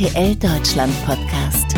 [0.00, 1.76] RTL Deutschland Podcast.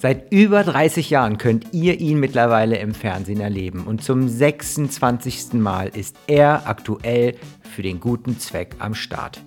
[0.00, 5.54] Seit über 30 Jahren könnt ihr ihn mittlerweile im Fernsehen erleben und zum 26.
[5.54, 9.42] Mal ist er aktuell für den guten Zweck am Start.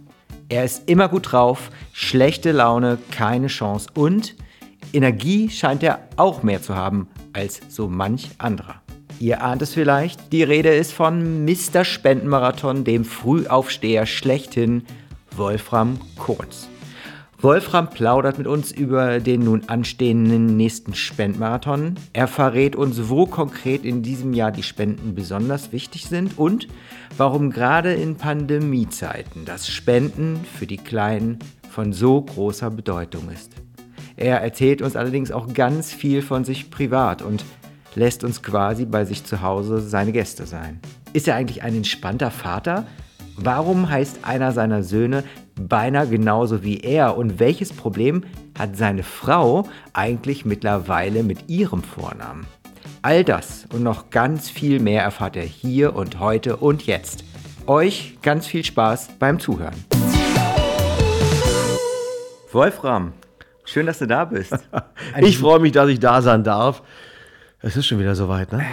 [0.50, 4.36] Er ist immer gut drauf, schlechte Laune, keine Chance und
[4.94, 8.82] Energie scheint er auch mehr zu haben als so manch anderer.
[9.22, 11.86] Ihr ahnt es vielleicht, die Rede ist von Mr.
[11.86, 14.82] Spendenmarathon, dem Frühaufsteher schlechthin,
[15.38, 16.68] Wolfram Kohns.
[17.40, 21.98] Wolfram plaudert mit uns über den nun anstehenden nächsten Spendenmarathon.
[22.14, 26.68] Er verrät uns, wo konkret in diesem Jahr die Spenden besonders wichtig sind und
[27.16, 31.38] warum gerade in Pandemiezeiten das Spenden für die Kleinen
[31.70, 33.52] von so großer Bedeutung ist.
[34.16, 37.46] Er erzählt uns allerdings auch ganz viel von sich privat und
[37.96, 40.80] lässt uns quasi bei sich zu Hause seine Gäste sein.
[41.14, 42.86] Ist er eigentlich ein entspannter Vater?
[43.38, 45.24] Warum heißt einer seiner Söhne
[45.56, 47.18] beinahe genauso wie er?
[47.18, 48.24] Und welches Problem
[48.58, 52.46] hat seine Frau eigentlich mittlerweile mit ihrem Vornamen?
[53.02, 57.24] All das und noch ganz viel mehr erfahrt er hier und heute und jetzt.
[57.68, 59.86] Euch ganz viel Spaß beim Zuhören.
[62.52, 63.14] Wolfram,
[63.66, 64.54] schön, dass du da bist.
[65.20, 66.84] ich freue mich, dass ich da sein darf.
[67.64, 68.66] Es ist schon wieder soweit, ne?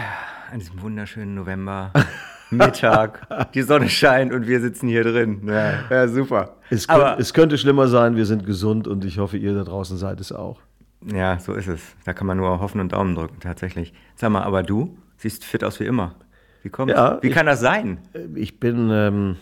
[0.51, 1.93] An diesem wunderschönen November.
[2.51, 5.43] Mittag, die Sonne scheint und wir sitzen hier drin.
[5.47, 6.57] Ja, ja super.
[6.71, 9.65] Es, könnt, Aber, es könnte schlimmer sein, wir sind gesund und ich hoffe, ihr da
[9.65, 10.59] draußen seid es auch.
[11.05, 11.83] Ja, so ist es.
[12.07, 13.93] Da kann man nur hoffen und Daumen drücken, tatsächlich.
[14.17, 16.15] Sag mal, aber du siehst fit aus wie immer.
[16.63, 16.95] Wie kommt's?
[16.95, 17.99] Ja, wie kann ich, das sein?
[18.37, 19.37] Ich bin, ähm,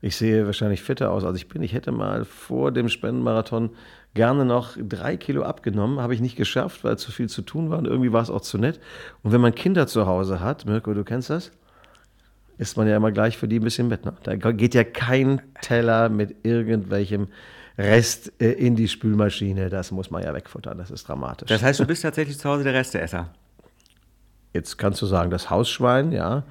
[0.00, 1.62] ich sehe wahrscheinlich fitter aus, als ich bin.
[1.62, 3.70] Ich hätte mal vor dem Spendenmarathon
[4.14, 6.00] gerne noch drei Kilo abgenommen.
[6.00, 8.40] Habe ich nicht geschafft, weil zu viel zu tun war und irgendwie war es auch
[8.42, 8.80] zu nett.
[9.22, 11.52] Und wenn man Kinder zu Hause hat, Mirko, du kennst das?
[12.58, 14.04] ist man ja immer gleich für die ein bisschen mit.
[14.04, 14.14] Ne?
[14.22, 17.28] Da geht ja kein Teller mit irgendwelchem
[17.76, 19.68] Rest äh, in die Spülmaschine.
[19.68, 20.78] Das muss man ja wegfuttern.
[20.78, 21.48] Das ist dramatisch.
[21.48, 23.28] Das heißt, du bist tatsächlich zu Hause der Resteesser?
[24.52, 26.44] Jetzt kannst du sagen, das Hausschwein, ja.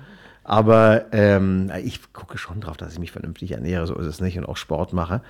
[0.44, 3.86] Aber ähm, ich gucke schon drauf, dass ich mich vernünftig ernähre.
[3.86, 5.22] So ist es nicht und auch Sport mache.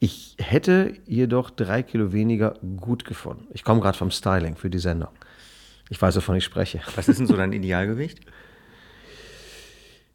[0.00, 3.46] Ich hätte jedoch drei Kilo weniger gut gefunden.
[3.52, 5.10] Ich komme gerade vom Styling für die Sendung.
[5.90, 6.80] Ich weiß, wovon ich spreche.
[6.94, 8.20] Was ist denn so dein Idealgewicht?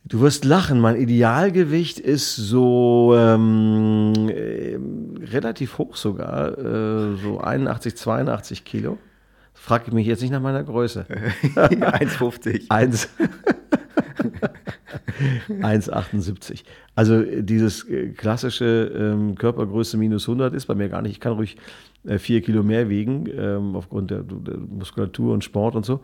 [0.05, 4.77] Du wirst lachen, mein Idealgewicht ist so ähm, äh,
[5.25, 8.97] relativ hoch sogar, äh, so 81, 82 Kilo.
[9.53, 11.05] Frag ich mich jetzt nicht nach meiner Größe.
[11.55, 12.67] 1,50.
[15.49, 16.63] 1,78.
[16.95, 21.13] Also dieses äh, klassische ähm, Körpergröße minus 100 ist bei mir gar nicht.
[21.13, 21.57] Ich kann ruhig
[22.05, 26.01] äh, vier Kilo mehr wiegen, ähm, aufgrund der, der Muskulatur und Sport und so.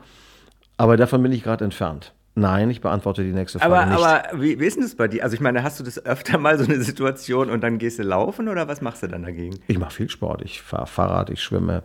[0.78, 2.14] Aber davon bin ich gerade entfernt.
[2.36, 4.04] Nein, ich beantworte die nächste Frage aber, nicht.
[4.04, 5.24] Aber wie, wie ist denn das bei dir?
[5.24, 8.04] Also ich meine, hast du das öfter mal so eine Situation und dann gehst du
[8.04, 9.60] laufen oder was machst du dann dagegen?
[9.68, 10.42] Ich mache viel Sport.
[10.44, 11.84] Ich fahre Fahrrad, ich schwimme,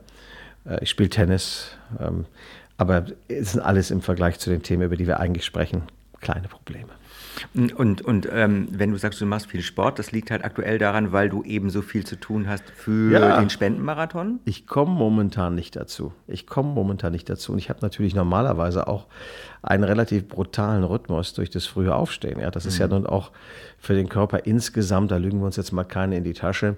[0.64, 1.76] äh, ich spiele Tennis.
[1.98, 2.26] Ähm,
[2.76, 5.82] aber es sind alles im Vergleich zu den Themen, über die wir eigentlich sprechen,
[6.20, 6.90] kleine Probleme.
[7.76, 11.12] Und, und ähm, wenn du sagst, du machst viel Sport, das liegt halt aktuell daran,
[11.12, 14.40] weil du eben so viel zu tun hast für ja, den Spendenmarathon?
[14.44, 16.12] Ich komme momentan nicht dazu.
[16.26, 17.52] Ich komme momentan nicht dazu.
[17.52, 19.06] Und ich habe natürlich normalerweise auch
[19.62, 22.40] einen relativ brutalen Rhythmus durch das frühe Aufstehen.
[22.40, 22.80] Ja, das ist mhm.
[22.80, 23.30] ja nun auch
[23.78, 26.76] für den Körper insgesamt, da lügen wir uns jetzt mal keine in die Tasche,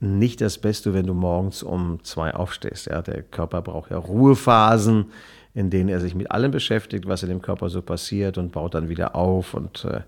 [0.00, 2.86] nicht das Beste, wenn du morgens um zwei aufstehst.
[2.86, 5.06] Ja, der Körper braucht ja Ruhephasen
[5.54, 8.74] in denen er sich mit allem beschäftigt, was in dem Körper so passiert und baut
[8.74, 10.00] dann wieder auf und äh,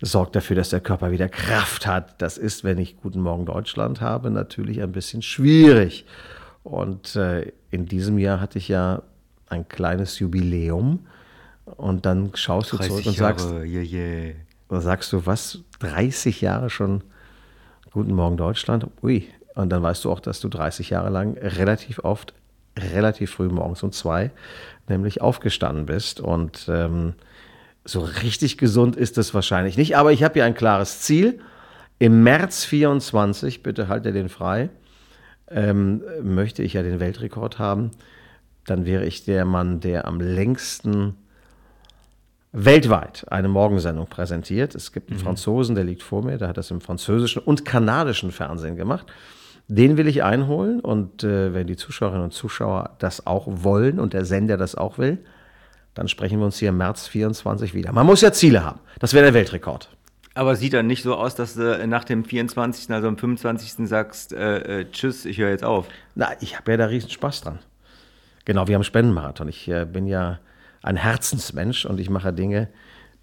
[0.00, 2.20] sorgt dafür, dass der Körper wieder Kraft hat.
[2.20, 6.04] Das ist, wenn ich Guten Morgen Deutschland habe, natürlich ein bisschen schwierig.
[6.62, 9.02] Und äh, in diesem Jahr hatte ich ja
[9.48, 11.06] ein kleines Jubiläum
[11.64, 14.34] und dann schaust du zurück und sagst, Jahre, yeah, yeah.
[14.68, 17.02] dann sagst du, was, 30 Jahre schon
[17.90, 18.88] Guten Morgen Deutschland?
[19.02, 19.28] Ui.
[19.54, 22.34] Und dann weißt du auch, dass du 30 Jahre lang relativ oft
[22.78, 24.30] relativ früh morgens um zwei
[24.88, 26.20] nämlich aufgestanden bist.
[26.20, 27.14] Und ähm,
[27.84, 29.96] so richtig gesund ist es wahrscheinlich nicht.
[29.96, 31.40] Aber ich habe hier ein klares Ziel.
[31.98, 34.68] Im März 24, bitte halte den frei,
[35.48, 37.92] ähm, möchte ich ja den Weltrekord haben.
[38.66, 41.14] Dann wäre ich der Mann, der am längsten
[42.52, 44.74] weltweit eine Morgensendung präsentiert.
[44.74, 45.24] Es gibt einen mhm.
[45.24, 49.06] Franzosen, der liegt vor mir, der hat das im französischen und kanadischen Fernsehen gemacht.
[49.68, 54.12] Den will ich einholen und äh, wenn die Zuschauerinnen und Zuschauer das auch wollen und
[54.12, 55.18] der Sender das auch will,
[55.94, 57.92] dann sprechen wir uns hier im März 24 wieder.
[57.92, 58.80] Man muss ja Ziele haben.
[58.98, 59.88] Das wäre der Weltrekord.
[60.34, 63.88] Aber sieht dann nicht so aus, dass du nach dem 24., also am 25.
[63.88, 65.86] sagst, äh, äh, tschüss, ich höre jetzt auf.
[66.16, 67.60] Na, ich habe ja da riesen Spaß dran.
[68.44, 69.48] Genau wie am Spendenmarathon.
[69.48, 70.40] Ich äh, bin ja
[70.82, 72.68] ein Herzensmensch und ich mache Dinge,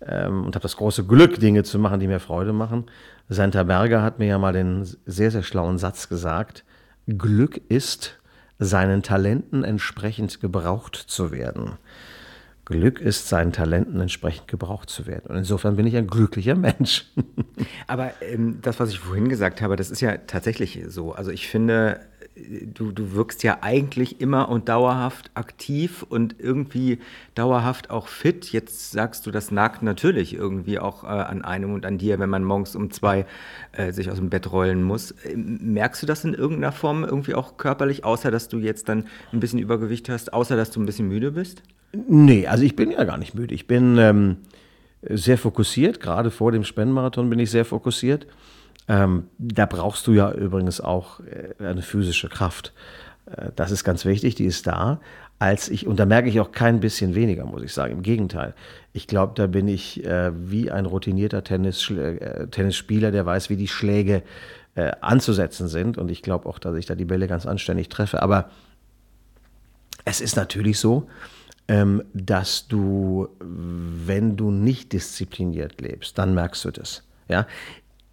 [0.07, 2.85] ähm, und habe das große Glück, Dinge zu machen, die mir Freude machen.
[3.33, 6.65] Santa Berger hat mir ja mal den sehr, sehr schlauen Satz gesagt,
[7.07, 8.19] Glück ist,
[8.59, 11.77] seinen Talenten entsprechend gebraucht zu werden.
[12.65, 15.27] Glück ist, seinen Talenten entsprechend gebraucht zu werden.
[15.27, 17.05] Und insofern bin ich ein glücklicher Mensch.
[17.87, 21.13] Aber ähm, das, was ich vorhin gesagt habe, das ist ja tatsächlich so.
[21.13, 22.01] Also ich finde,
[22.35, 26.99] du, du wirkst ja eigentlich immer und dauerhaft aktiv und irgendwie
[27.35, 28.51] dauerhaft auch fit.
[28.51, 32.29] Jetzt sagst du, das nagt natürlich irgendwie auch äh, an einem und an dir, wenn
[32.29, 33.25] man morgens um zwei
[33.73, 35.13] äh, sich aus dem Bett rollen muss.
[35.25, 39.05] Ähm, merkst du das in irgendeiner Form irgendwie auch körperlich, außer dass du jetzt dann
[39.33, 41.63] ein bisschen Übergewicht hast, außer dass du ein bisschen müde bist?
[41.93, 43.53] Nee, also ich bin ja gar nicht müde.
[43.53, 44.37] Ich bin ähm,
[45.01, 45.99] sehr fokussiert.
[45.99, 48.27] Gerade vor dem Spendenmarathon bin ich sehr fokussiert.
[48.87, 52.73] Ähm, da brauchst du ja übrigens auch äh, eine physische Kraft.
[53.25, 54.99] Äh, das ist ganz wichtig, die ist da.
[55.39, 57.93] Als ich, und da merke ich auch kein bisschen weniger, muss ich sagen.
[57.93, 58.53] Im Gegenteil.
[58.93, 63.55] Ich glaube, da bin ich äh, wie ein routinierter Tennis, äh, Tennisspieler, der weiß, wie
[63.57, 64.23] die Schläge
[64.75, 65.97] äh, anzusetzen sind.
[65.97, 68.21] Und ich glaube auch, dass ich da die Bälle ganz anständig treffe.
[68.21, 68.51] Aber
[70.05, 71.07] es ist natürlich so,
[71.67, 77.03] ähm, dass du, wenn du nicht diszipliniert lebst, dann merkst du das.
[77.27, 77.47] Ja?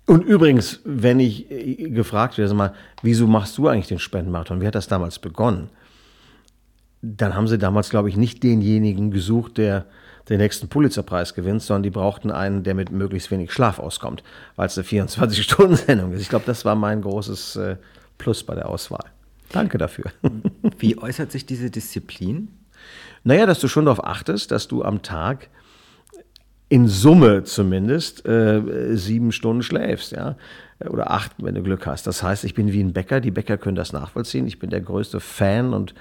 [0.08, 2.72] Und übrigens, wenn ich äh, gefragt werde, mal,
[3.02, 4.62] wieso machst du eigentlich den Spendenmarathon?
[4.62, 5.68] Wie hat das damals begonnen?
[7.02, 9.84] Dann haben sie damals, glaube ich, nicht denjenigen gesucht, der
[10.30, 14.22] den nächsten Pulitzerpreis gewinnt, sondern die brauchten einen, der mit möglichst wenig Schlaf auskommt,
[14.56, 16.22] weil es eine 24-Stunden-Sendung ist.
[16.22, 17.76] Ich glaube, das war mein großes äh,
[18.16, 19.04] Plus bei der Auswahl.
[19.52, 20.06] Danke dafür.
[20.78, 22.48] Wie äußert sich diese Disziplin?
[23.24, 25.48] Naja, dass du schon darauf achtest, dass du am Tag
[26.68, 30.36] in Summe zumindest äh, sieben Stunden schläfst, ja.
[30.88, 32.06] Oder acht, wenn du Glück hast.
[32.06, 33.20] Das heißt, ich bin wie ein Bäcker.
[33.20, 34.46] Die Bäcker können das nachvollziehen.
[34.46, 35.92] Ich bin der größte Fan und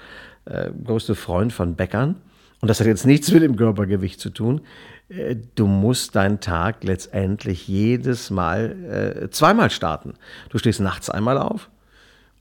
[0.44, 2.16] äh, größte Freund von Bäckern.
[2.60, 4.60] Und das hat jetzt nichts mit dem Körpergewicht zu tun.
[5.08, 10.14] Äh, du musst deinen Tag letztendlich jedes Mal äh, zweimal starten.
[10.50, 11.70] Du stehst nachts einmal auf,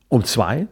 [0.09, 0.67] um zwei,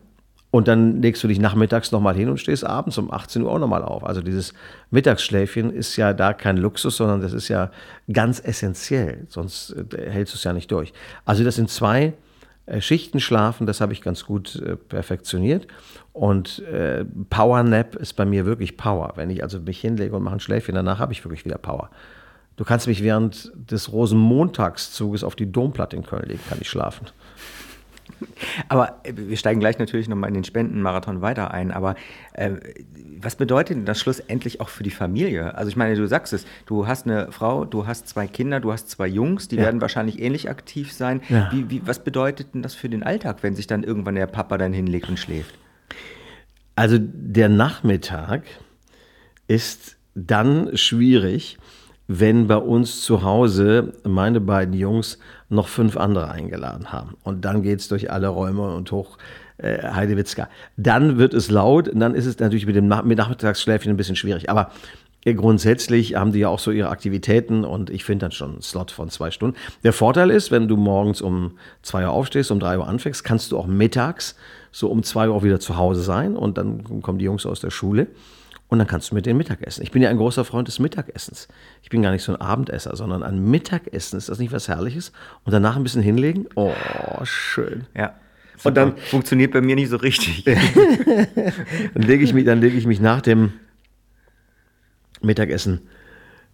[0.55, 3.59] und dann legst du dich nachmittags nochmal hin und stehst abends um 18 Uhr auch
[3.59, 4.05] nochmal auf.
[4.05, 4.53] Also dieses
[4.89, 7.71] Mittagsschläfchen ist ja da kein Luxus, sondern das ist ja
[8.13, 9.25] ganz essentiell.
[9.27, 10.93] Sonst äh, hältst du es ja nicht durch.
[11.25, 12.13] Also das sind zwei
[12.67, 15.67] äh, Schichten schlafen, das habe ich ganz gut äh, perfektioniert.
[16.13, 19.11] Und äh, Power Nap ist bei mir wirklich Power.
[19.17, 21.89] Wenn ich also mich hinlege und mache ein Schläfchen, danach habe ich wirklich wieder Power.
[22.55, 27.07] Du kannst mich während des Rosenmontagszuges auf die Domplatte in Köln legen, kann ich schlafen.
[28.69, 31.71] Aber äh, wir steigen gleich natürlich nochmal in den Spendenmarathon weiter ein.
[31.71, 31.95] Aber
[32.33, 32.51] äh,
[33.19, 35.55] was bedeutet denn das schlussendlich auch für die Familie?
[35.55, 38.71] Also ich meine, du sagst es, du hast eine Frau, du hast zwei Kinder, du
[38.71, 39.63] hast zwei Jungs, die ja.
[39.63, 41.21] werden wahrscheinlich ähnlich aktiv sein.
[41.29, 41.49] Ja.
[41.51, 44.57] Wie, wie, was bedeutet denn das für den Alltag, wenn sich dann irgendwann der Papa
[44.57, 45.55] dann hinlegt und schläft?
[46.75, 48.43] Also der Nachmittag
[49.47, 51.57] ist dann schwierig,
[52.07, 55.19] wenn bei uns zu Hause meine beiden Jungs
[55.49, 57.15] noch fünf andere eingeladen haben.
[57.23, 59.17] Und dann geht es durch alle Räume und hoch
[59.57, 60.49] äh, Heidewitzka.
[60.77, 63.97] Dann wird es laut und dann ist es natürlich mit dem Nach mit Nachmittagsschläfchen ein
[63.97, 64.49] bisschen schwierig.
[64.49, 64.71] Aber
[65.23, 68.61] äh, grundsätzlich haben die ja auch so ihre Aktivitäten und ich finde dann schon einen
[68.61, 69.57] Slot von zwei Stunden.
[69.83, 73.51] Der Vorteil ist, wenn du morgens um zwei Uhr aufstehst, um drei Uhr anfängst, kannst
[73.51, 74.35] du auch mittags
[74.71, 77.71] so um zwei Uhr wieder zu Hause sein und dann kommen die Jungs aus der
[77.71, 78.07] Schule.
[78.67, 79.83] Und dann kannst du mit denen Mittagessen.
[79.83, 81.47] Ich bin ja ein großer Freund des Mittagessens.
[81.83, 84.17] Ich bin gar nicht so ein Abendesser, sondern ein Mittagessen.
[84.17, 85.11] Ist das nicht was Herrliches?
[85.43, 86.47] Und danach ein bisschen hinlegen?
[86.55, 86.73] Oh,
[87.23, 87.85] schön.
[87.95, 88.15] Ja.
[88.57, 88.69] Super.
[88.69, 90.43] Und dann funktioniert bei mir nicht so richtig.
[91.93, 93.53] dann lege ich, mich, leg ich mich nach dem
[95.21, 95.81] Mittagessen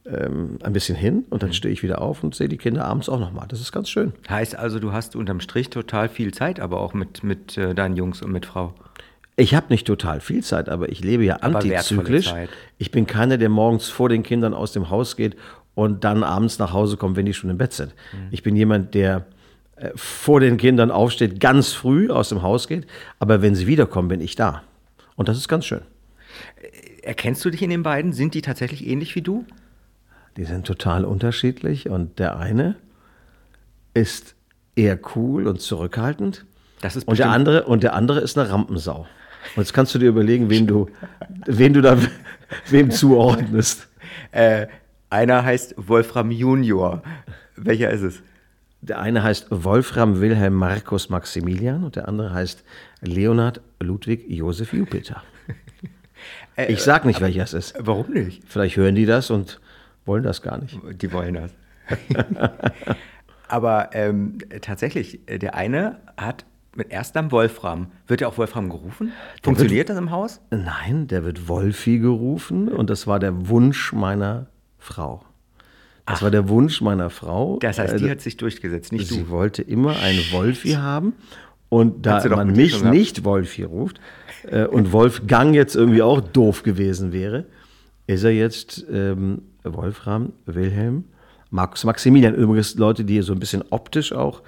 [0.06, 3.08] ähm, ein bisschen hin und dann stehe ich wieder auf und sehe die Kinder abends
[3.08, 3.48] auch nochmal.
[3.48, 4.14] Das ist ganz schön.
[4.30, 7.96] Heißt also, du hast unterm Strich total viel Zeit, aber auch mit, mit äh, deinen
[7.96, 8.74] Jungs und mit Frau.
[9.38, 12.34] Ich habe nicht total viel Zeit, aber ich lebe ja antizyklisch.
[12.78, 15.36] Ich bin keiner, der morgens vor den Kindern aus dem Haus geht
[15.74, 17.94] und dann abends nach Hause kommt, wenn die schon im Bett sind.
[18.14, 18.28] Mhm.
[18.32, 19.26] Ich bin jemand, der
[19.78, 22.86] äh, vor den Kindern aufsteht, ganz früh aus dem Haus geht,
[23.20, 24.64] aber wenn sie wiederkommen, bin ich da.
[25.16, 25.82] Und das ist ganz schön.
[26.62, 28.14] Äh, erkennst du dich in den beiden?
[28.14, 29.46] Sind die tatsächlich ähnlich wie du?
[30.38, 32.76] Die sind total unterschiedlich und der eine
[33.94, 34.36] ist
[34.76, 36.46] eher cool und zurückhaltend.
[37.06, 39.06] und der andere und der andere ist eine Rampensau.
[39.56, 40.88] Und jetzt kannst du dir überlegen, wen du,
[41.46, 41.98] wen du da
[42.70, 43.88] wem zuordnest.
[44.32, 44.68] Äh,
[45.10, 47.04] einer heißt Wolfram Junior.
[47.56, 48.24] Welcher ist es?
[48.82, 52.64] Der eine heißt Wolfram Wilhelm Markus Maximilian und der andere heißt
[53.02, 55.24] Leonhard Ludwig Josef Jupiter.
[56.56, 57.74] Äh, ich sag nicht, aber, welcher es ist.
[57.80, 58.44] Warum nicht?
[58.46, 59.60] Vielleicht hören die das und
[60.06, 60.78] wollen das gar nicht.
[61.02, 61.52] Die wollen das.
[63.48, 66.46] aber ähm, tatsächlich, der eine hat
[66.76, 67.88] mit Erstnamen Wolfram.
[68.08, 69.12] Wird ja auch Wolfram gerufen?
[69.44, 70.42] Funktioniert wird, das im Haus?
[70.52, 74.48] Nein, der wird Wolfi gerufen und das war der Wunsch meiner
[74.78, 75.24] Frau.
[76.06, 77.58] Das war der Wunsch meiner Frau.
[77.60, 79.30] Das heißt, die Äh, hat sich durchgesetzt, nicht Sie du.
[79.30, 81.14] wollte immer einen Wolfi haben.
[81.70, 84.02] Und da man mich nicht Wolfi ruft
[84.44, 87.46] äh, und Wolfgang jetzt irgendwie auch doof gewesen wäre,
[88.08, 91.06] ist er jetzt ähm, Wolfram, Wilhelm,
[91.50, 92.36] Markus Maximilian.
[92.36, 94.42] Übrigens Leute, die so ein bisschen optisch auch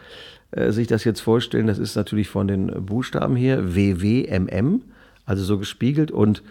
[0.55, 4.83] äh, sich das jetzt vorstellen, das ist natürlich von den Buchstaben hier WWMM,
[5.25, 6.43] also so gespiegelt und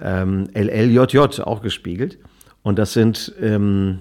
[0.00, 2.18] ähm, LLJJ auch gespiegelt.
[2.62, 4.00] Und das sind ähm,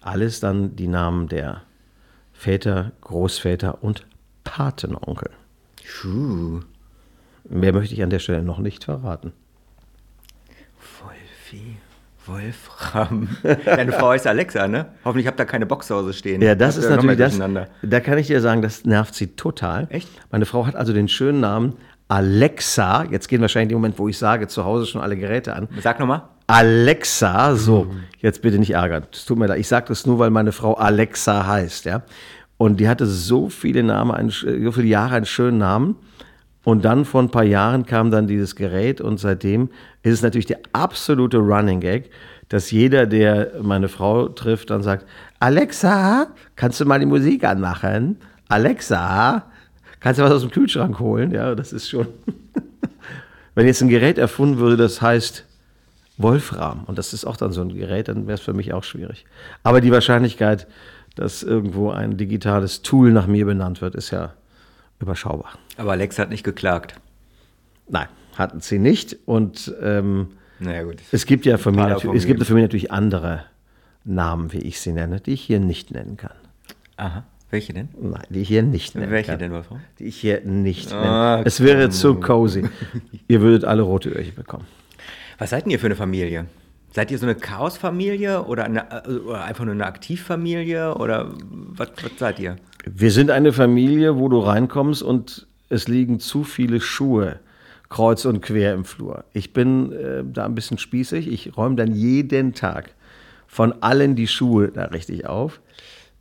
[0.00, 1.62] alles dann die Namen der
[2.32, 4.06] Väter, Großväter und
[4.44, 5.30] Patenonkel.
[6.00, 6.60] Puh.
[7.48, 9.32] Mehr möchte ich an der Stelle noch nicht verraten.
[12.26, 13.28] Wolfram.
[13.64, 14.86] Deine Frau heißt Alexa, ne?
[15.04, 16.42] Hoffentlich habt ihr keine Box zu Hause stehen.
[16.42, 17.38] Ja, das Habt ist natürlich das.
[17.82, 19.86] Da kann ich dir sagen, das nervt sie total.
[19.90, 20.08] Echt?
[20.30, 21.74] Meine Frau hat also den schönen Namen
[22.08, 23.04] Alexa.
[23.04, 25.68] Jetzt gehen wahrscheinlich in dem Moment, wo ich sage, zu Hause schon alle Geräte an.
[25.80, 26.22] Sag nochmal.
[26.48, 27.86] Alexa, so,
[28.18, 29.04] jetzt bitte nicht ärgern.
[29.12, 29.60] Es tut mir leid.
[29.60, 32.02] Ich sage das nur, weil meine Frau Alexa heißt, ja.
[32.56, 35.96] Und die hatte so viele Namen, so viele Jahre einen schönen Namen.
[36.62, 39.70] Und dann vor ein paar Jahren kam dann dieses Gerät und seitdem
[40.02, 42.10] ist es natürlich der absolute Running Gag,
[42.50, 45.06] dass jeder, der meine Frau trifft, dann sagt,
[45.38, 46.26] Alexa,
[46.56, 48.18] kannst du mal die Musik anmachen?
[48.48, 49.44] Alexa,
[50.00, 51.30] kannst du was aus dem Kühlschrank holen?
[51.30, 52.08] Ja, das ist schon.
[53.54, 55.46] Wenn jetzt ein Gerät erfunden würde, das heißt
[56.18, 58.84] Wolfram, und das ist auch dann so ein Gerät, dann wäre es für mich auch
[58.84, 59.24] schwierig.
[59.62, 60.66] Aber die Wahrscheinlichkeit,
[61.14, 64.34] dass irgendwo ein digitales Tool nach mir benannt wird, ist ja
[65.00, 65.58] überschaubar.
[65.76, 66.94] Aber Alexa hat nicht geklagt.
[67.88, 69.16] Nein, hatten sie nicht.
[69.26, 70.28] Und ähm,
[70.58, 70.96] Naja, gut.
[71.12, 73.44] es gibt ja für mich, es gibt für mich natürlich andere
[74.04, 76.32] Namen, wie ich sie nenne, die ich hier nicht nennen kann.
[76.96, 77.24] Aha.
[77.50, 77.88] Welche denn?
[78.00, 79.40] Nein, die ich hier nicht nennen Welche kann.
[79.40, 79.80] denn, Wolfram?
[79.98, 81.46] Die ich hier nicht Ah, nenne.
[81.46, 82.68] Es wäre zu cozy.
[83.28, 84.66] Ihr würdet alle rote Öhrchen bekommen.
[85.38, 86.46] Was seid denn ihr für eine Familie?
[86.92, 91.90] Seid ihr so eine Chaosfamilie oder, eine, äh, oder einfach nur eine Aktivfamilie oder was,
[92.02, 92.56] was seid ihr?
[92.84, 97.38] Wir sind eine Familie, wo du reinkommst und es liegen zu viele Schuhe
[97.88, 99.24] kreuz und quer im Flur.
[99.32, 101.30] Ich bin äh, da ein bisschen spießig.
[101.30, 102.94] Ich räume dann jeden Tag
[103.46, 105.60] von allen die Schuhe da richtig auf.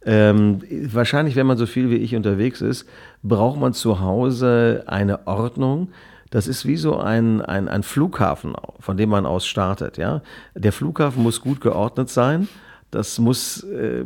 [0.06, 0.62] Ähm,
[0.92, 2.88] wahrscheinlich, wenn man so viel wie ich unterwegs ist,
[3.22, 5.90] braucht man zu Hause eine Ordnung.
[6.30, 9.98] Das ist wie so ein, ein, ein Flughafen, von dem man aus startet.
[9.98, 10.22] Ja?
[10.54, 12.48] Der Flughafen muss gut geordnet sein.
[12.92, 14.04] Das muss äh,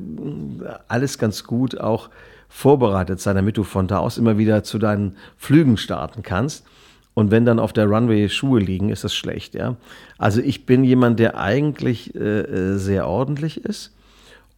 [0.88, 2.10] alles ganz gut auch
[2.48, 6.66] vorbereitet sein, damit du von da aus immer wieder zu deinen Flügen starten kannst.
[7.14, 9.54] Und wenn dann auf der Runway Schuhe liegen, ist das schlecht.
[9.54, 9.76] Ja?
[10.18, 13.96] Also ich bin jemand, der eigentlich äh, äh, sehr ordentlich ist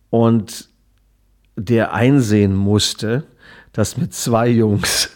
[0.10, 0.69] und
[1.57, 3.24] der einsehen musste,
[3.75, 5.12] dass mit zwei Jungs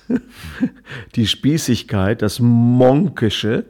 [1.15, 3.63] die Spießigkeit, das Monkische,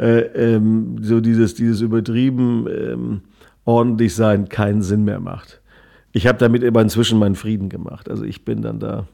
[0.00, 3.20] äh, ähm, so dieses, dieses übertrieben ähm,
[3.64, 5.60] ordentlich sein keinen Sinn mehr macht.
[6.10, 8.10] Ich habe damit aber inzwischen meinen Frieden gemacht.
[8.10, 9.06] Also ich bin dann da,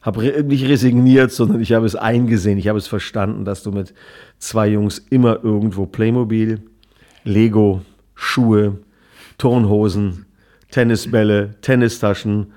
[0.00, 3.72] habe re nicht resigniert, sondern ich habe es eingesehen, ich habe es verstanden, dass du
[3.72, 3.92] mit
[4.38, 6.62] zwei Jungs immer irgendwo Playmobil,
[7.24, 7.82] Lego,
[8.14, 8.78] Schuhe,
[9.36, 10.24] Turnhosen,
[10.70, 12.54] Tennisbälle, Tennistaschen,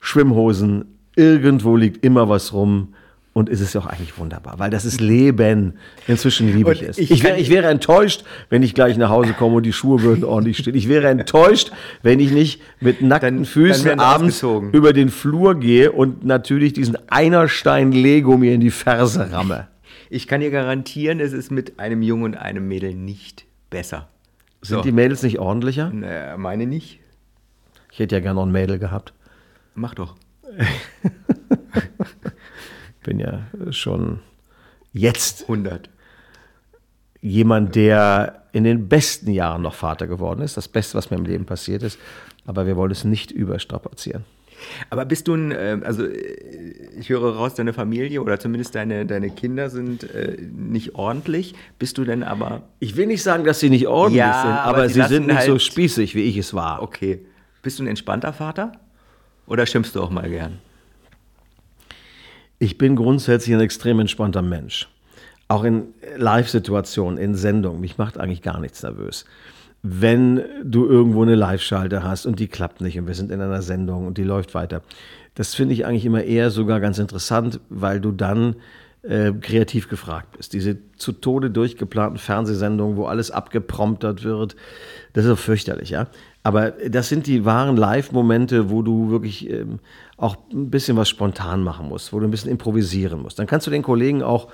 [0.00, 2.94] Schwimmhosen, irgendwo liegt immer was rum.
[3.32, 5.74] Und ist es ja auch eigentlich wunderbar, weil das ist Leben.
[6.06, 6.96] Inzwischen liebe ich es.
[6.96, 10.00] ich Ich, wär, ich wäre enttäuscht, wenn ich gleich nach Hause komme und die Schuhe
[10.00, 10.74] würden ordentlich stehen.
[10.74, 11.70] Ich wäre enttäuscht,
[12.02, 14.70] wenn ich nicht mit nackten Dann- dann Füßen sie abends ausgezogen.
[14.72, 19.68] über den Flur gehe und natürlich diesen Einerstein Lego mir in die Ferse ramme.
[20.08, 24.08] Ich kann dir garantieren, es ist mit einem Jungen und einem Mädel nicht besser.
[24.62, 24.82] Sind So.
[24.82, 25.90] die Mädels nicht ordentlicher?
[25.92, 27.00] Naja, meine nicht.
[27.92, 29.12] Ich hätte ja gerne noch ein Mädel gehabt.
[29.74, 30.14] Mach doch.
[33.04, 34.20] Bin ja schon
[34.92, 35.88] jetzt 100.
[37.20, 40.56] jemand, der in den besten Jahren noch Vater geworden ist.
[40.56, 41.98] Das Beste, was mir im Leben passiert ist.
[42.46, 44.24] Aber wir wollen es nicht überstrapazieren.
[44.88, 49.04] Aber bist du ein, äh, also äh, ich höre raus, deine Familie oder zumindest deine,
[49.04, 51.54] deine Kinder sind äh, nicht ordentlich.
[51.78, 54.78] Bist du denn aber, Ich will nicht sagen, dass sie nicht ordentlich Ja, sind, aber
[54.78, 56.82] aber sie sind nicht so halt- spießig, wie ich es war.
[56.82, 57.20] okay,
[57.62, 58.72] bist du ein entspannter Vater?
[59.46, 60.58] Oder schimpfst du auch mal gern?
[62.58, 64.88] Ich bin grundsätzlich ein extrem entspannter Mensch.
[65.48, 67.80] Auch in Live-Situationen, in Sendungen.
[67.80, 69.24] Mich macht eigentlich gar nichts nervös.
[69.82, 73.62] Wenn du irgendwo eine Live-Schalte hast und die klappt nicht und wir sind in einer
[73.62, 74.82] Sendung und die läuft weiter.
[75.34, 78.56] Das finde ich eigentlich immer eher sogar ganz interessant, weil du dann
[79.02, 80.52] äh, kreativ gefragt bist.
[80.52, 84.56] Diese zu Tode durchgeplanten Fernsehsendungen, wo alles abgepromptert wird,
[85.12, 86.08] das ist doch fürchterlich, ja.
[86.46, 89.80] Aber das sind die wahren Live-Momente, wo du wirklich ähm,
[90.16, 93.40] auch ein bisschen was spontan machen musst, wo du ein bisschen improvisieren musst.
[93.40, 94.46] Dann kannst du den Kollegen auch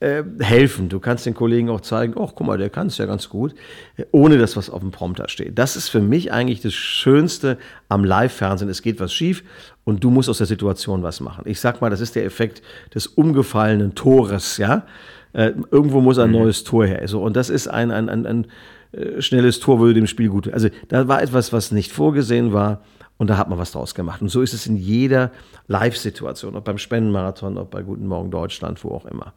[0.00, 0.88] äh, helfen.
[0.88, 3.54] Du kannst den Kollegen auch zeigen, oh, guck mal, der kann es ja ganz gut,
[3.96, 5.56] äh, ohne dass was auf dem Prompter steht.
[5.56, 7.58] Das ist für mich eigentlich das Schönste
[7.88, 8.68] am Live-Fernsehen.
[8.68, 9.44] Es geht was schief
[9.84, 11.44] und du musst aus der Situation was machen.
[11.46, 12.60] Ich sag mal, das ist der Effekt
[12.92, 14.84] des umgefallenen Tores, ja.
[15.32, 16.38] Äh, irgendwo muss ein mhm.
[16.38, 17.06] neues Tor her.
[17.06, 18.46] So, und das ist ein, ein, ein, ein
[18.92, 20.52] äh, schnelles Tor würde dem Spiel gut.
[20.52, 22.82] Also da war etwas, was nicht vorgesehen war.
[23.18, 24.22] Und da hat man was draus gemacht.
[24.22, 25.30] Und so ist es in jeder
[25.68, 29.34] Live-Situation, ob beim Spendenmarathon, ob bei Guten Morgen Deutschland, wo auch immer.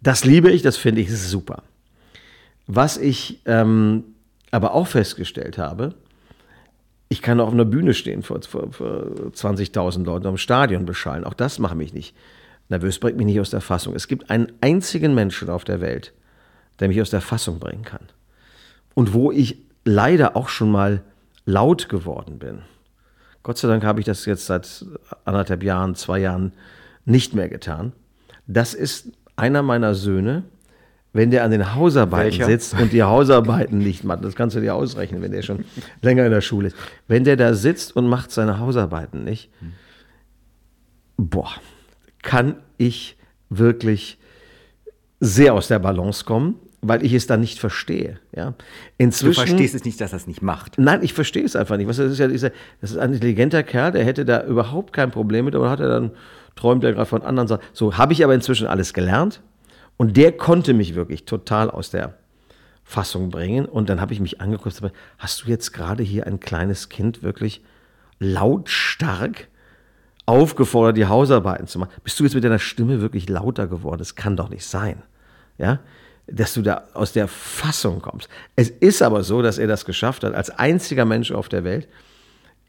[0.00, 1.62] Das liebe ich, das finde ich super.
[2.66, 4.04] Was ich ähm,
[4.50, 5.94] aber auch festgestellt habe,
[7.10, 8.88] ich kann auch auf einer Bühne stehen vor, vor, vor
[9.34, 11.24] 20.000 Leuten am Stadion beschallen.
[11.24, 12.16] Auch das macht mich nicht
[12.70, 13.94] nervös, bringt mich nicht aus der Fassung.
[13.94, 16.14] Es gibt einen einzigen Menschen auf der Welt,
[16.78, 18.08] der mich aus der Fassung bringen kann.
[19.00, 21.02] Und wo ich leider auch schon mal
[21.46, 22.58] laut geworden bin.
[23.42, 24.84] Gott sei Dank habe ich das jetzt seit
[25.24, 26.52] anderthalb Jahren, zwei Jahren
[27.06, 27.94] nicht mehr getan.
[28.46, 30.42] Das ist einer meiner Söhne,
[31.14, 32.44] wenn der an den Hausarbeiten Welcher?
[32.44, 35.64] sitzt und die Hausarbeiten nicht macht, das kannst du dir ausrechnen, wenn der schon
[36.02, 36.76] länger in der Schule ist.
[37.08, 39.48] Wenn der da sitzt und macht seine Hausarbeiten nicht,
[41.16, 41.52] boah,
[42.20, 43.16] kann ich
[43.48, 44.18] wirklich
[45.20, 48.18] sehr aus der Balance kommen, weil ich es dann nicht verstehe.
[48.34, 48.54] Ja.
[48.98, 50.78] Inzwischen, du verstehst es nicht, dass er es nicht macht.
[50.78, 51.88] Nein, ich verstehe es einfach nicht.
[51.88, 55.44] das, ist ja dieser, das ist ein intelligenter Kerl, der hätte da überhaupt kein Problem
[55.44, 56.12] mit, aber hat er dann
[56.56, 57.62] träumt er gerade von anderen Sachen.
[57.72, 59.42] So habe ich aber inzwischen alles gelernt
[59.96, 62.14] und der konnte mich wirklich total aus der
[62.90, 63.66] Fassung bringen.
[63.66, 64.80] Und dann habe ich mich angeguckt,
[65.18, 67.62] hast du jetzt gerade hier ein kleines Kind wirklich
[68.18, 69.48] lautstark
[70.26, 71.92] aufgefordert, die Hausarbeiten zu machen?
[72.02, 73.98] Bist du jetzt mit deiner Stimme wirklich lauter geworden?
[73.98, 75.02] Das kann doch nicht sein.
[75.56, 75.80] Ja?
[76.32, 78.28] Dass du da aus der Fassung kommst.
[78.56, 81.88] Es ist aber so, dass er das geschafft hat, als einziger Mensch auf der Welt,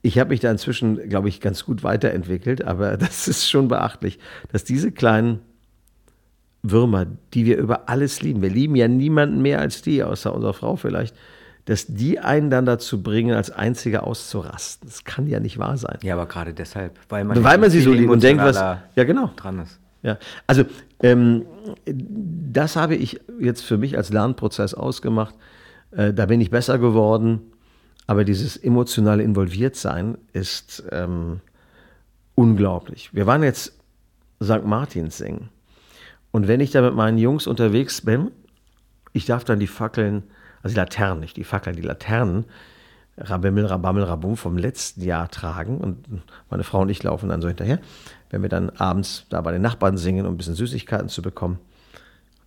[0.01, 4.19] ich habe mich da inzwischen, glaube ich, ganz gut weiterentwickelt, aber das ist schon beachtlich,
[4.51, 5.39] dass diese kleinen
[6.63, 10.53] Würmer, die wir über alles lieben, wir lieben ja niemanden mehr als die, außer unserer
[10.53, 11.15] Frau vielleicht,
[11.65, 14.87] dass die einen dann dazu bringen, als Einziger auszurasten.
[14.87, 15.99] Das kann ja nicht wahr sein.
[16.01, 19.03] Ja, aber gerade deshalb, weil man, weil man sie so liebt und denkt, was ja
[19.03, 19.80] genau dran ist.
[20.03, 20.63] Ja, also
[21.01, 21.45] ähm,
[21.85, 25.35] das habe ich jetzt für mich als Lernprozess ausgemacht.
[25.91, 27.41] Äh, da bin ich besser geworden.
[28.07, 31.39] Aber dieses emotionale Involviertsein ist ähm,
[32.35, 33.13] unglaublich.
[33.13, 33.77] Wir waren jetzt
[34.43, 34.65] St.
[34.65, 35.49] Martins singen.
[36.31, 38.31] Und wenn ich da mit meinen Jungs unterwegs bin,
[39.13, 40.23] ich darf dann die Fackeln,
[40.63, 42.45] also die Laternen, nicht die Fackeln, die Laternen,
[43.17, 45.77] Rabimmel, Rabammel, Rabum vom letzten Jahr tragen.
[45.77, 46.05] Und
[46.49, 47.79] meine Frau und ich laufen dann so hinterher.
[48.31, 51.59] Wenn wir dann abends da bei den Nachbarn singen, um ein bisschen Süßigkeiten zu bekommen,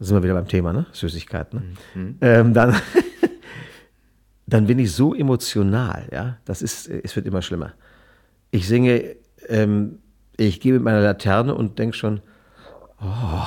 [0.00, 0.86] sind wir wieder beim Thema, ne?
[0.92, 1.76] Süßigkeiten.
[1.94, 2.02] Ne?
[2.02, 2.18] Mhm.
[2.20, 2.74] Ähm, dann
[4.46, 7.74] dann bin ich so emotional, ja, das ist, es wird immer schlimmer.
[8.50, 9.16] Ich singe,
[9.48, 9.98] ähm,
[10.36, 12.20] ich gehe mit meiner Laterne und denke schon,
[13.00, 13.46] oh.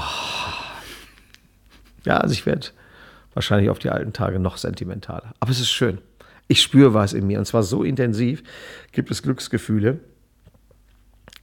[2.05, 2.67] ja, also ich werde
[3.33, 5.33] wahrscheinlich auf die alten Tage noch sentimentaler.
[5.39, 5.99] Aber es ist schön.
[6.47, 8.41] Ich spüre was in mir und zwar so intensiv
[8.91, 9.99] gibt es Glücksgefühle,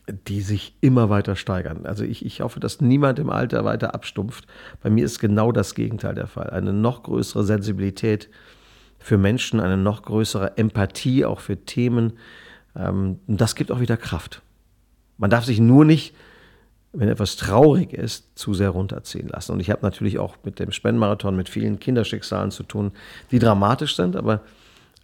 [0.08, 1.86] die sich immer weiter steigern.
[1.86, 4.46] Also ich, ich hoffe, dass niemand im Alter weiter abstumpft.
[4.82, 6.50] Bei mir ist genau das Gegenteil der Fall.
[6.50, 8.28] Eine noch größere Sensibilität
[8.98, 12.14] für Menschen, eine noch größere Empathie auch für Themen.
[12.76, 14.42] Ähm, und das gibt auch wieder Kraft.
[15.16, 16.14] Man darf sich nur nicht,
[16.92, 19.52] wenn etwas traurig ist, zu sehr runterziehen lassen.
[19.52, 22.92] Und ich habe natürlich auch mit dem Spendenmarathon mit vielen Kinderschicksalen zu tun,
[23.30, 24.42] die dramatisch sind, aber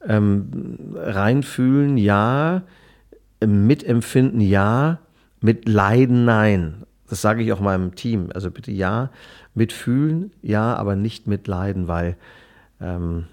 [0.07, 2.63] ähm, reinfühlen, ja,
[3.47, 4.99] mitempfinden, ja,
[5.41, 6.85] mit Leiden, nein.
[7.09, 8.31] Das sage ich auch meinem Team.
[8.35, 9.11] Also bitte ja,
[9.55, 12.17] mitfühlen, ja, aber nicht mitleiden, weil
[12.81, 13.25] ähm,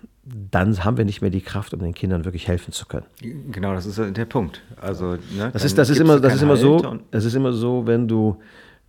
[0.52, 3.06] dann haben wir nicht mehr die Kraft, um den Kindern wirklich helfen zu können.
[3.52, 4.62] Genau, das ist der Punkt.
[4.82, 7.88] Also, ne, das, ist, das, ist immer, das, ist immer so, das ist immer so,
[7.88, 8.38] wenn du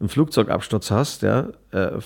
[0.00, 2.00] einen Flugzeugabsturz hast, ja, uh,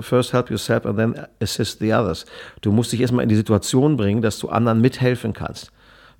[0.00, 2.26] first help yourself and then assist the others.
[2.60, 5.72] Du musst dich erstmal in die Situation bringen, dass du anderen mithelfen kannst.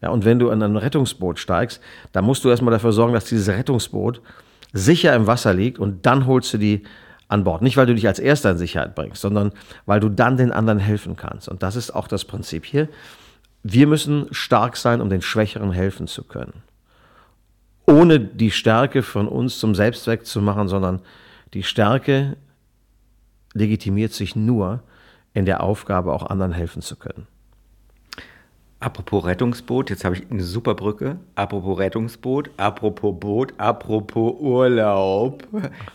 [0.03, 1.81] Ja, und wenn du in ein Rettungsboot steigst,
[2.13, 4.21] dann musst du erstmal dafür sorgen, dass dieses Rettungsboot
[4.73, 6.85] sicher im Wasser liegt und dann holst du die
[7.29, 7.63] an Bord.
[7.63, 9.53] Nicht, weil du dich als Erster in Sicherheit bringst, sondern
[9.87, 11.49] weil du dann den anderen helfen kannst.
[11.49, 12.89] Und das ist auch das Prinzip hier.
[13.63, 16.63] Wir müssen stark sein, um den Schwächeren helfen zu können.
[17.87, 21.01] Ohne die Stärke von uns zum Selbstzweck zu machen, sondern
[21.55, 22.37] die Stärke
[23.53, 24.83] legitimiert sich nur
[25.35, 27.27] in der Aufgabe, auch anderen helfen zu können.
[28.83, 31.19] Apropos Rettungsboot, jetzt habe ich eine super Brücke.
[31.35, 35.47] Apropos Rettungsboot, apropos Boot, apropos Urlaub.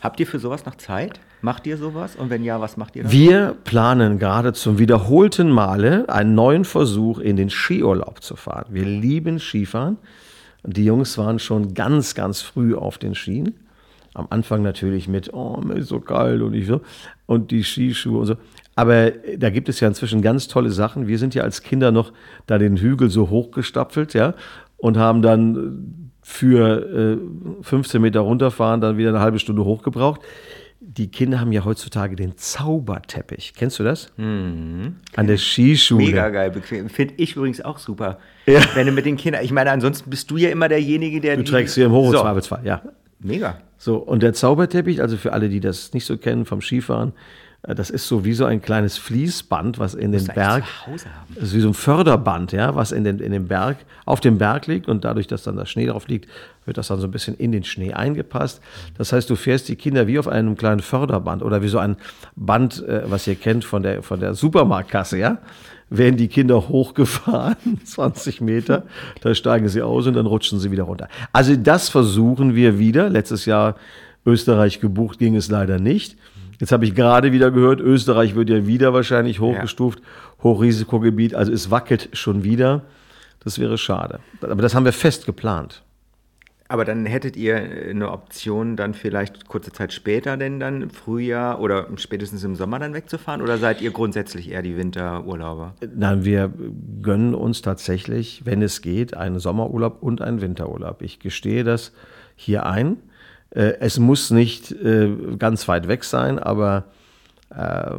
[0.02, 1.20] Habt ihr für sowas noch Zeit?
[1.42, 2.16] Macht ihr sowas?
[2.16, 3.12] Und wenn ja, was macht ihr dann?
[3.12, 8.68] Wir planen gerade zum wiederholten Male einen neuen Versuch, in den Skiurlaub zu fahren.
[8.70, 9.98] Wir lieben Skifahren.
[10.64, 13.56] Die Jungs waren schon ganz, ganz früh auf den Skien.
[14.14, 16.82] Am Anfang natürlich mit, oh, mir ist so kalt und ich so,
[17.26, 18.36] und die Skischuhe und so.
[18.76, 21.08] Aber da gibt es ja inzwischen ganz tolle Sachen.
[21.08, 22.12] Wir sind ja als Kinder noch
[22.46, 24.34] da den Hügel so hochgestapfelt, ja,
[24.78, 27.18] und haben dann für
[27.62, 30.22] äh, 15 Meter runterfahren dann wieder eine halbe Stunde hochgebraucht.
[30.82, 33.54] Die Kinder haben ja heutzutage den Zauberteppich.
[33.56, 34.12] Kennst du das?
[34.18, 34.98] Mhm.
[35.16, 36.06] An der Skischule.
[36.06, 36.90] Mega geil, bequem.
[36.90, 38.20] Finde ich übrigens auch super.
[38.46, 38.60] Ja.
[38.76, 41.38] Wenn du mit den Kindern, ich meine, ansonsten bist du ja immer derjenige, der.
[41.38, 42.20] Du die- trägst sie im Hoch so.
[42.20, 42.82] Zweifelsfall, ja.
[43.20, 43.58] Mega.
[43.78, 47.14] So, und der Zauberteppich, also für alle, die das nicht so kennen vom Skifahren, äh,
[47.74, 50.66] das ist so wie so ein kleines Fließband, was in den Berg,
[51.34, 54.38] das ist wie so ein Förderband, ja, was in den, in den Berg, auf dem
[54.38, 56.30] Berg liegt und dadurch, dass dann der Schnee drauf liegt,
[56.66, 58.62] wird das dann so ein bisschen in den Schnee eingepasst.
[58.98, 61.98] Das heißt, du fährst die Kinder wie auf einem kleinen Förderband oder wie so ein
[62.36, 65.40] Band, äh, was ihr kennt von der, von der Supermarktkasse, ja.
[65.90, 68.84] Werden die Kinder hochgefahren, 20 Meter,
[69.22, 71.08] da steigen sie aus und dann rutschen sie wieder runter.
[71.32, 73.10] Also das versuchen wir wieder.
[73.10, 73.76] Letztes Jahr
[74.26, 76.18] Österreich gebucht, ging es leider nicht.
[76.60, 80.02] Jetzt habe ich gerade wieder gehört, Österreich wird ja wieder wahrscheinlich hochgestuft,
[80.42, 82.84] Hochrisikogebiet, also es wackelt schon wieder.
[83.44, 84.20] Das wäre schade.
[84.42, 85.84] Aber das haben wir fest geplant.
[86.68, 91.62] Aber dann hättet ihr eine Option, dann vielleicht kurze Zeit später, denn dann im Frühjahr
[91.62, 93.44] oder spätestens im Sommer dann wegzufahren?
[93.44, 95.76] Oder seid ihr grundsätzlich eher die Winterurlauber?
[95.96, 96.52] Nein, wir
[97.04, 101.04] gönnen uns tatsächlich, wenn es geht, einen Sommerurlaub und einen Winterurlaub.
[101.04, 101.92] Ich gestehe das
[102.36, 102.98] hier ein.
[103.56, 106.86] Äh, Es muss nicht äh, ganz weit weg sein, aber
[107.56, 107.92] äh,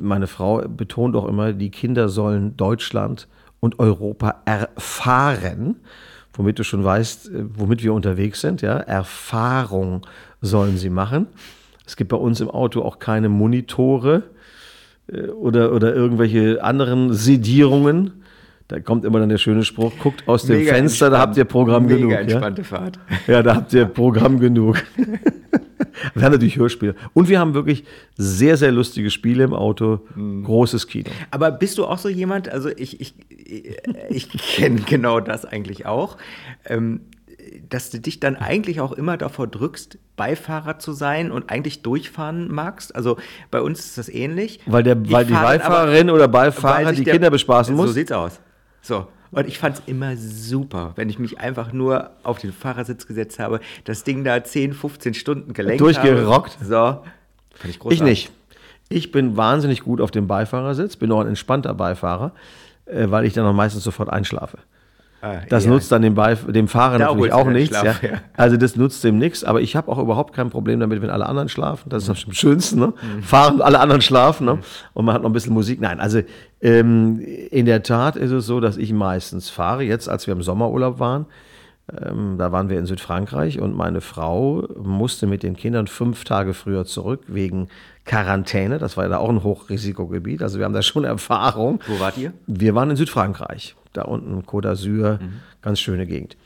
[0.00, 3.28] meine Frau betont auch immer, die Kinder sollen Deutschland
[3.60, 5.76] und Europa erfahren,
[6.32, 8.62] womit du schon weißt, womit wir unterwegs sind.
[8.62, 8.78] Ja?
[8.78, 10.06] Erfahrung
[10.40, 11.26] sollen sie machen.
[11.86, 14.22] Es gibt bei uns im Auto auch keine Monitore
[15.36, 18.21] oder, oder irgendwelche anderen Sedierungen.
[18.68, 21.28] Da kommt immer dann der schöne Spruch, guckt aus dem Mega Fenster, da entspannt.
[21.28, 22.12] habt ihr Programm Mega genug.
[22.12, 22.18] Ja?
[22.20, 22.98] entspannte Fahrt.
[23.26, 24.82] Ja, da habt ihr Programm genug.
[26.14, 26.94] wir haben natürlich Hörspiele.
[27.12, 27.84] Und wir haben wirklich
[28.16, 30.00] sehr, sehr lustige Spiele im Auto.
[30.44, 31.10] Großes Kino.
[31.30, 33.14] Aber bist du auch so jemand, also ich, ich,
[34.08, 36.16] ich kenne genau das eigentlich auch,
[36.66, 37.02] ähm,
[37.68, 42.48] dass du dich dann eigentlich auch immer davor drückst, Beifahrer zu sein und eigentlich durchfahren
[42.52, 42.94] magst?
[42.94, 43.18] Also
[43.50, 44.60] bei uns ist das ähnlich.
[44.66, 47.94] Weil, der, weil die Beifahrerin oder weil Beifahrer die der- Kinder bespaßen So muss.
[47.94, 48.40] sieht's aus.
[48.82, 49.06] So.
[49.30, 53.38] Und ich fand es immer super, wenn ich mich einfach nur auf den Fahrersitz gesetzt
[53.38, 56.56] habe, das Ding da 10, 15 Stunden gelenkt Durchgerockt?
[56.56, 56.64] habe.
[56.66, 56.74] So.
[56.74, 58.00] Fand ich großartig.
[58.00, 58.32] Ich nicht.
[58.90, 62.32] Ich bin wahnsinnig gut auf dem Beifahrersitz, bin auch ein entspannter Beifahrer,
[62.84, 64.58] äh, weil ich dann auch meistens sofort einschlafe.
[65.22, 67.78] Ah, Das nutzt dann dem, Beif dem Fahrer Da natürlich auch nichts.
[67.78, 68.10] Schlaf, ja.
[68.10, 68.18] ja.
[68.36, 71.26] Also das nutzt dem nichts, aber ich habe auch überhaupt kein Problem damit, wenn alle
[71.26, 71.88] anderen schlafen.
[71.90, 72.24] Das ist Mhm.
[72.26, 72.80] am schönsten.
[72.80, 72.92] Ne?
[73.22, 74.58] Fahren, alle anderen schlafen ne?
[74.94, 75.80] und man hat noch ein bisschen Musik.
[75.80, 76.20] Nein, also
[76.60, 79.84] ähm, in der Tat ist es so, dass ich meistens fahre.
[79.84, 81.26] Jetzt, als wir im Sommerurlaub waren,
[82.04, 86.54] ähm, da waren wir in Südfrankreich und meine Frau musste mit den Kindern fünf Tage
[86.54, 87.68] früher zurück wegen
[88.04, 88.78] Quarantäne.
[88.78, 90.42] Das war ja da auch ein Hochrisikogebiet.
[90.42, 91.80] Also wir haben da schon Erfahrung.
[91.86, 92.32] Wo wart ihr?
[92.46, 95.18] Wir waren in Südfrankreich, da unten Côte d'Azur,
[95.60, 96.36] ganz schöne Gegend.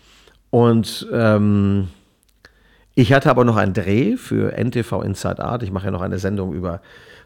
[0.50, 1.88] Und ähm,
[2.94, 5.62] ich hatte aber noch einen Dreh für NTV Inside Art.
[5.62, 6.80] Ich mache ja noch eine Sendung über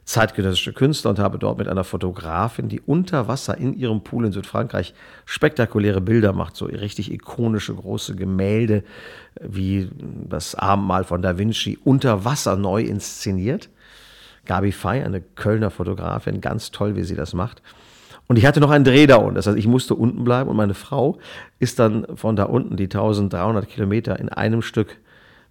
[0.05, 4.33] zeitgenössische Künstler und habe dort mit einer Fotografin, die unter Wasser in ihrem Pool in
[4.33, 8.83] Südfrankreich spektakuläre Bilder macht, so richtig ikonische große Gemälde
[9.37, 9.89] äh, wie
[10.29, 13.69] das Abendmahl von Da Vinci unter Wasser neu inszeniert.
[14.47, 17.63] Gabi Fey, eine Kölner Fotografin, ganz toll, wie sie das macht.
[18.31, 19.35] Und ich hatte noch einen Dreh da unten.
[19.35, 21.19] Das heißt, ich musste unten bleiben und meine Frau
[21.59, 24.99] ist dann von da unten die 1300 Kilometer in einem Stück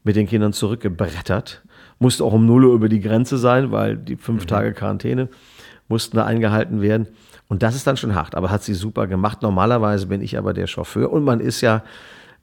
[0.05, 1.61] mit den Kindern zurückgebrettert.
[1.99, 5.27] Musste auch um 0 Uhr über die Grenze sein, weil die fünf Tage Quarantäne
[5.89, 7.07] mussten da eingehalten werden.
[7.49, 9.41] Und das ist dann schon hart, aber hat sie super gemacht.
[9.41, 11.83] Normalerweise bin ich aber der Chauffeur und man ist ja,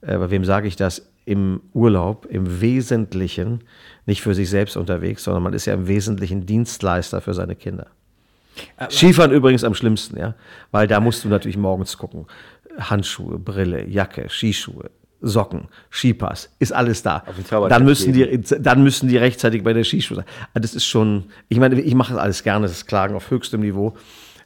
[0.01, 3.63] äh, bei wem sage ich das, im Urlaub im Wesentlichen
[4.05, 7.87] nicht für sich selbst unterwegs, sondern man ist ja im Wesentlichen Dienstleister für seine Kinder.
[8.89, 10.35] Skifahren übrigens am schlimmsten, ja,
[10.71, 12.25] weil da musst du natürlich morgens gucken.
[12.79, 14.91] Handschuhe, Brille, Jacke, Skischuhe,
[15.21, 17.23] Socken, Skipass, ist alles da.
[17.69, 20.25] Dann müssen die, dann müssen die rechtzeitig bei der Skischuhe sein.
[20.53, 23.61] Also Das ist schon, ich meine, ich mache das alles gerne, das Klagen auf höchstem
[23.61, 23.95] Niveau.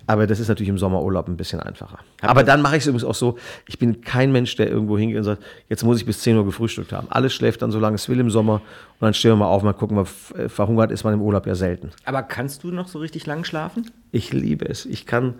[0.08, 2.00] Aber das ist natürlich im Sommerurlaub ein bisschen einfacher.
[2.22, 3.38] Aber dann mache ich es übrigens auch so,
[3.68, 6.46] ich bin kein Mensch, der irgendwo hingeht und sagt, jetzt muss ich bis 10 Uhr
[6.46, 7.08] gefrühstückt haben.
[7.10, 8.56] Alles schläft dann, solange es will im Sommer.
[8.56, 8.62] Und
[9.02, 10.06] dann stehen wir mal auf, mal gucken, mal,
[10.38, 11.92] äh, verhungert ist man im Urlaub ja selten.
[12.06, 13.90] Aber kannst du noch so richtig lang schlafen?
[14.12, 14.86] Ich liebe es.
[14.86, 15.36] Ich kann,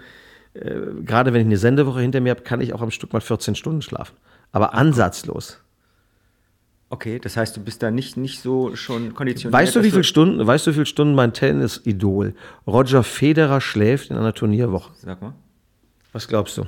[0.54, 3.22] äh, gerade wenn ich eine Sendewoche hinter mir habe, kann ich auch am Stück mal
[3.22, 4.16] 14 Stunden schlafen.
[4.52, 5.60] Aber ansatzlos.
[6.92, 9.54] Okay, das heißt, du bist da nicht, nicht so schon konditioniert.
[9.54, 12.36] Weißt du, wie viele Stunden, weißt du, wie viele Stunden mein Tennis-Idol
[12.68, 14.92] Roger Federer schläft in einer Turnierwoche?
[15.02, 15.34] Sag mal.
[16.12, 16.66] Was glaubst du?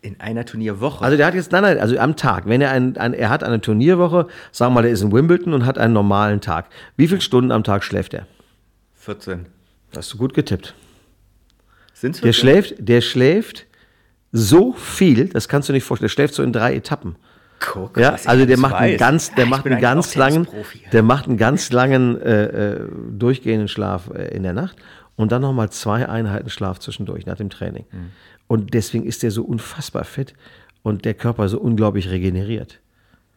[0.00, 1.04] In einer Turnierwoche.
[1.04, 2.46] Also der hat jetzt, nein, nein, also am Tag.
[2.46, 5.54] Wenn er ein, ein er hat eine Turnierwoche, sagen wir mal, der ist in Wimbledon
[5.54, 6.68] und hat einen normalen Tag.
[6.96, 8.28] Wie viele Stunden am Tag schläft er?
[8.94, 9.46] 14.
[9.96, 10.72] Hast du gut getippt.
[11.94, 12.40] Sind's Der 14?
[12.40, 13.66] schläft, der schläft
[14.30, 16.04] so viel, das kannst du nicht vorstellen.
[16.06, 17.16] Der schläft so in drei Etappen.
[17.66, 20.46] Guck, Ja, also der macht einen ganz, der Ja, macht einen ganz langen,
[20.92, 24.76] der macht einen ganz langen äh, äh, durchgehenden Schlaf äh, in der Nacht
[25.16, 27.84] und dann nochmal zwei Einheiten Schlaf zwischendurch nach dem Training.
[27.90, 28.10] Mhm.
[28.46, 30.34] Und deswegen ist der so unfassbar fit
[30.82, 32.80] und der Körper so unglaublich regeneriert.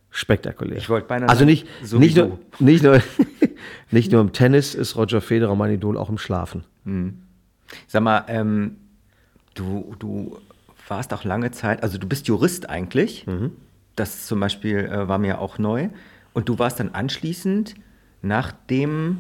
[0.10, 0.78] Spektakulär.
[0.78, 3.02] Ich wollte beinahe also nicht, so nicht, nur, nicht, nur,
[3.92, 6.64] nicht nur im Tennis ist Roger Federer mein Idol, auch im Schlafen.
[7.88, 8.78] Sag mal, ähm,
[9.54, 10.38] du, du
[10.88, 13.26] warst auch lange Zeit, also du bist Jurist eigentlich.
[13.98, 15.90] Das zum Beispiel äh, war mir auch neu.
[16.34, 17.76] Und du warst dann anschließend
[18.22, 19.20] nach dem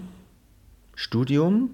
[0.96, 1.70] Studium,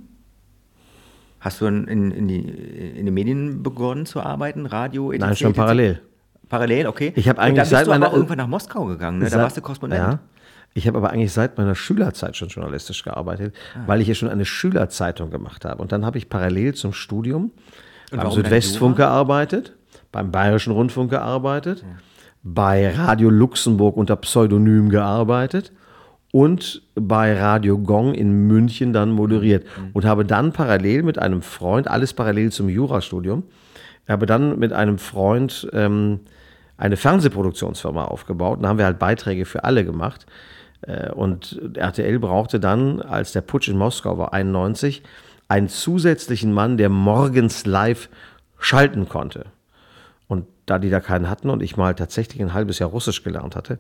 [1.40, 5.36] hast du in, in, in, die, in den Medien begonnen zu arbeiten, Radio, etc., Nein,
[5.36, 6.02] schon parallel.
[6.50, 7.14] Parallel, okay.
[7.16, 9.30] Ich habe eigentlich seit meiner- irgendwann nach Moskau gegangen, ne?
[9.30, 10.02] Da warst du Korrespondent.
[10.02, 10.20] Ja.
[10.76, 13.80] Ich habe aber eigentlich seit meiner Schülerzeit schon journalistisch gearbeitet, Ah.
[13.86, 15.82] weil ich ja schon eine Schülerzeitung gemacht habe.
[15.82, 17.52] Und dann habe ich parallel zum Studium
[18.12, 19.74] beim Südwestfunk gearbeitet,
[20.12, 21.84] beim Bayerischen Rundfunk gearbeitet,
[22.44, 25.72] bei Radio Luxemburg unter Pseudonym gearbeitet
[26.32, 29.90] und bei Radio Gong in München dann moderiert Mhm.
[29.94, 33.44] und habe dann parallel mit einem Freund, alles parallel zum Jurastudium,
[34.08, 36.20] habe dann mit einem Freund ähm,
[36.76, 40.26] eine Fernsehproduktionsfirma aufgebaut und da haben wir halt Beiträge für alle gemacht.
[40.82, 45.02] Äh, Und RTL brauchte dann, als der Putsch in Moskau war, 91,
[45.48, 48.10] einen zusätzlichen Mann, der morgens live
[48.60, 49.46] schalten konnte
[50.66, 53.80] da die da keinen hatten und ich mal tatsächlich ein halbes Jahr Russisch gelernt hatte,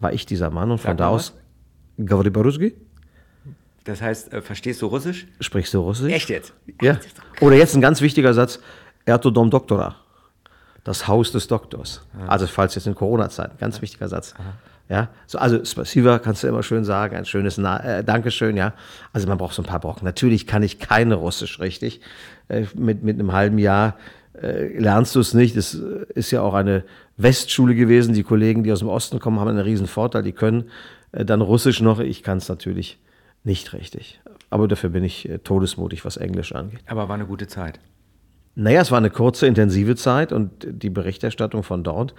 [0.00, 1.34] war ich dieser Mann und von da aus.
[1.98, 2.74] Gavribaruski?
[3.84, 5.26] Das heißt, äh, verstehst du Russisch?
[5.40, 6.12] Sprichst du Russisch?
[6.12, 6.52] Echt jetzt?
[6.82, 6.98] Ja.
[7.40, 8.60] Oder jetzt ein ganz wichtiger Satz:
[9.04, 9.96] Ertodom Doktora.
[10.84, 12.02] Das Haus des Doktors.
[12.16, 12.28] Aha.
[12.28, 13.82] Also, falls jetzt in Corona-Zeiten, ganz Aha.
[13.82, 14.34] wichtiger Satz.
[14.38, 14.54] Aha.
[14.88, 18.72] Ja, so, also Spassiva kannst du immer schön sagen, ein schönes Na äh, Dankeschön, ja.
[19.12, 20.04] Also man braucht so ein paar Brocken.
[20.04, 22.00] Natürlich kann ich keine Russisch richtig.
[22.48, 23.96] Äh, mit, mit einem halben Jahr
[24.42, 25.56] äh, lernst du es nicht.
[25.56, 26.84] Es äh, ist ja auch eine
[27.16, 28.14] Westschule gewesen.
[28.14, 30.22] Die Kollegen, die aus dem Osten kommen, haben einen riesen Vorteil.
[30.22, 30.70] Die können
[31.12, 32.00] äh, dann Russisch noch.
[32.00, 32.98] Ich kann es natürlich
[33.44, 34.20] nicht richtig.
[34.50, 36.80] Aber dafür bin ich äh, todesmutig, was Englisch angeht.
[36.86, 37.80] Aber war eine gute Zeit.
[38.54, 42.14] Naja, es war eine kurze, intensive Zeit und die Berichterstattung von dort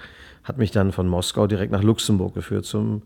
[0.45, 3.01] hat mich dann von Moskau direkt nach Luxemburg geführt zum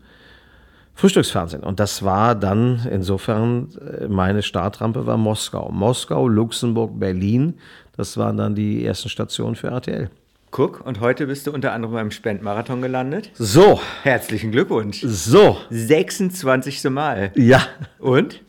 [0.94, 1.62] Frühstücksfernsehen.
[1.62, 3.68] Und das war dann insofern,
[4.00, 5.70] äh, meine Startrampe war Moskau.
[5.72, 7.54] Moskau, Luxemburg, Berlin,
[7.96, 10.10] das waren dann die ersten Stationen für RTL.
[10.50, 13.30] Guck, und heute bist du unter anderem beim Spendmarathon gelandet.
[13.34, 15.02] So, Herzlichen Glückwunsch.
[15.04, 16.84] so, 26.
[16.90, 17.32] Mal.
[17.34, 17.60] ja.
[17.98, 18.40] Und?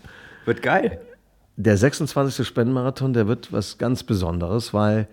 [0.46, 1.00] Wird geil.
[1.58, 2.46] Der 26.
[2.46, 5.08] Spendenmarathon, der wird was ganz Besonderes, weil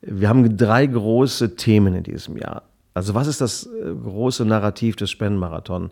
[0.00, 2.62] wir haben drei große Themen in diesem Jahr.
[2.92, 5.90] Also was ist das äh, große Narrativ des Spendenmarathon ähm,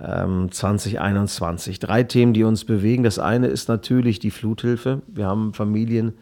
[0.00, 1.78] 2021?
[1.78, 3.02] Drei Themen, die uns bewegen.
[3.02, 5.02] Das eine ist natürlich die Fluthilfe.
[5.06, 6.14] Wir haben Familien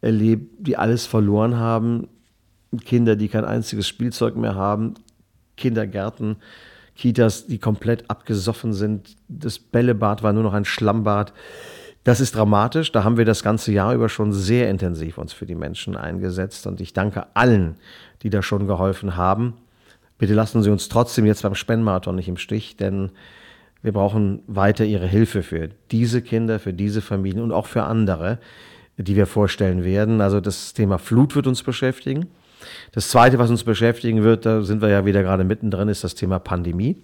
[0.00, 2.08] erlebt, die alles verloren haben.
[2.84, 4.94] Kinder, die kein einziges Spielzeug mehr haben.
[5.56, 6.36] Kindergärten,
[6.96, 9.16] Kitas, die komplett abgesoffen sind.
[9.28, 11.32] Das Bällebad war nur noch ein Schlammbad.
[12.02, 12.92] Das ist dramatisch.
[12.92, 16.66] Da haben wir das ganze Jahr über schon sehr intensiv uns für die Menschen eingesetzt.
[16.66, 17.76] Und ich danke allen,
[18.22, 19.54] die da schon geholfen haben.
[20.18, 23.10] Bitte lassen Sie uns trotzdem jetzt beim Spendenmarathon nicht im Stich, denn
[23.82, 28.38] wir brauchen weiter Ihre Hilfe für diese Kinder, für diese Familien und auch für andere,
[28.96, 30.20] die wir vorstellen werden.
[30.20, 32.26] Also das Thema Flut wird uns beschäftigen.
[32.92, 36.14] Das Zweite, was uns beschäftigen wird, da sind wir ja wieder gerade mittendrin, ist das
[36.14, 36.96] Thema Pandemie.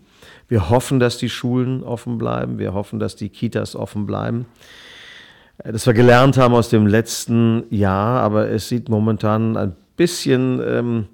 [0.48, 2.58] Wir hoffen, dass die Schulen offen bleiben.
[2.58, 4.46] Wir hoffen, dass die Kitas offen bleiben.
[5.62, 11.06] Das wir gelernt haben aus dem letzten Jahr, aber es sieht momentan ein bisschen ähm,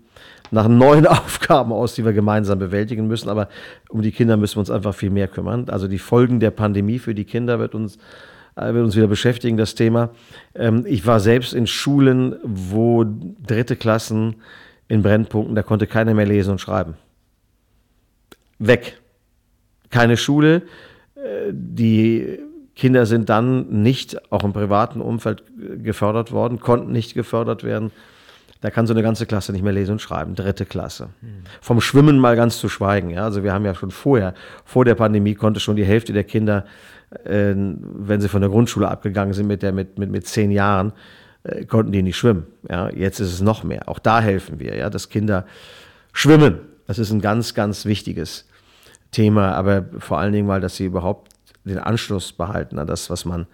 [0.51, 3.29] nach neuen Aufgaben aus, die wir gemeinsam bewältigen müssen.
[3.29, 3.49] Aber
[3.89, 5.69] um die Kinder müssen wir uns einfach viel mehr kümmern.
[5.69, 7.99] Also die Folgen der Pandemie für die Kinder wird uns,
[8.57, 10.11] äh, wird uns wieder beschäftigen, das Thema.
[10.55, 14.37] Ähm, ich war selbst in Schulen, wo dritte Klassen
[14.89, 16.95] in Brennpunkten, da konnte keiner mehr lesen und schreiben.
[18.59, 19.01] Weg.
[19.91, 20.63] Keine Schule.
[21.17, 22.39] Äh, Die
[22.77, 27.91] Kinder sind dann nicht, auch im privaten Umfeld, äh, gefördert worden, konnten nicht gefördert werden.
[28.67, 31.11] Da kann so eine ganze Klasse nicht mehr lesen und schreiben, dritte Klasse.
[31.61, 33.11] Vom Schwimmen mal ganz zu schweigen.
[33.11, 33.23] Ja?
[33.23, 36.65] Also wir haben ja schon vorher, vor der Pandemie konnte schon die Hälfte der Kinder,
[37.27, 40.93] äh, wenn sie von der Grundschule abgegangen sind mit, der, mit, mit, mit zehn Jahren,
[41.45, 42.49] äh, konnten die nicht schwimmen.
[42.69, 42.91] Ja?
[42.91, 43.89] Jetzt ist es noch mehr.
[43.89, 44.91] Auch da helfen wir, ja?
[44.91, 45.47] dass Kinder
[46.13, 46.59] schwimmen.
[46.89, 48.49] Das ist ein ganz, ganz wichtiges
[49.13, 51.31] Thema, aber vor allen Dingen, weil dass sie überhaupt
[51.63, 53.47] den Anschluss behalten an das, was man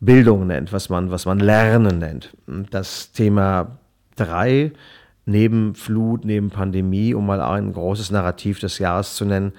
[0.00, 2.36] Bildung nennt, was man, was man Lernen nennt.
[2.70, 3.78] Das Thema
[4.16, 4.72] drei
[5.26, 9.52] neben Flut, neben Pandemie, um mal ein großes Narrativ des Jahres zu nennen,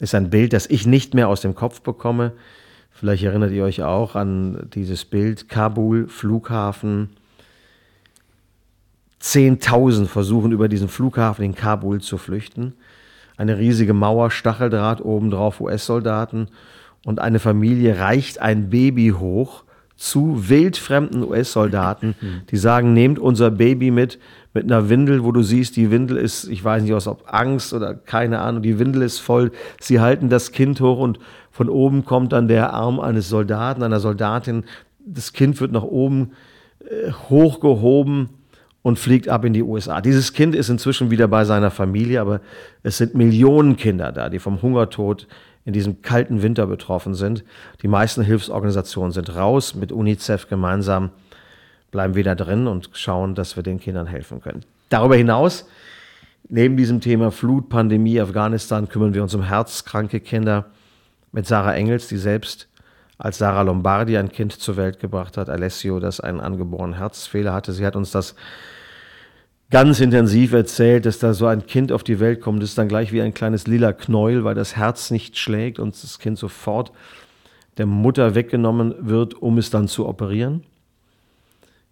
[0.00, 2.32] ist ein Bild, das ich nicht mehr aus dem Kopf bekomme.
[2.90, 7.10] Vielleicht erinnert ihr euch auch an dieses Bild Kabul, Flughafen.
[9.20, 12.74] Zehntausend versuchen über diesen Flughafen in Kabul zu flüchten.
[13.36, 16.48] Eine riesige Mauer, Stacheldraht, obendrauf US-Soldaten
[17.04, 19.64] und eine Familie reicht ein Baby hoch
[20.02, 22.16] zu wildfremden US-Soldaten,
[22.50, 24.18] die sagen, nehmt unser Baby mit,
[24.52, 27.94] mit einer Windel, wo du siehst, die Windel ist, ich weiß nicht, ob Angst oder
[27.94, 29.52] keine Ahnung, die Windel ist voll.
[29.80, 31.20] Sie halten das Kind hoch und
[31.52, 34.64] von oben kommt dann der Arm eines Soldaten, einer Soldatin.
[35.06, 36.32] Das Kind wird nach oben
[36.80, 38.30] äh, hochgehoben
[38.82, 40.00] und fliegt ab in die USA.
[40.00, 42.40] Dieses Kind ist inzwischen wieder bei seiner Familie, aber
[42.82, 45.28] es sind Millionen Kinder da, die vom Hungertod
[45.64, 47.44] in diesem kalten Winter betroffen sind.
[47.82, 49.74] Die meisten Hilfsorganisationen sind raus.
[49.74, 51.10] Mit UNICEF gemeinsam
[51.90, 54.64] bleiben wir da drin und schauen, dass wir den Kindern helfen können.
[54.88, 55.66] Darüber hinaus,
[56.48, 60.66] neben diesem Thema Flut, Pandemie, Afghanistan, kümmern wir uns um herzkranke Kinder
[61.30, 62.68] mit Sarah Engels, die selbst
[63.18, 67.72] als Sarah Lombardi ein Kind zur Welt gebracht hat, Alessio, das einen angeborenen Herzfehler hatte.
[67.72, 68.34] Sie hat uns das
[69.72, 72.88] ganz intensiv erzählt, dass da so ein Kind auf die Welt kommt, das ist dann
[72.88, 76.92] gleich wie ein kleines lila Knäuel, weil das Herz nicht schlägt und das Kind sofort
[77.78, 80.62] der Mutter weggenommen wird, um es dann zu operieren.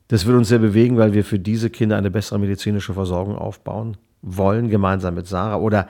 [0.09, 3.97] Das wird uns sehr bewegen, weil wir für diese Kinder eine bessere medizinische Versorgung aufbauen
[4.21, 5.57] wollen, gemeinsam mit Sarah.
[5.57, 5.89] Oder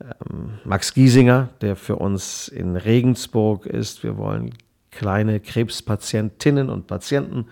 [0.00, 4.02] ähm, Max Giesinger, der für uns in Regensburg ist.
[4.02, 4.54] Wir wollen
[4.90, 7.48] kleine Krebspatientinnen und Patienten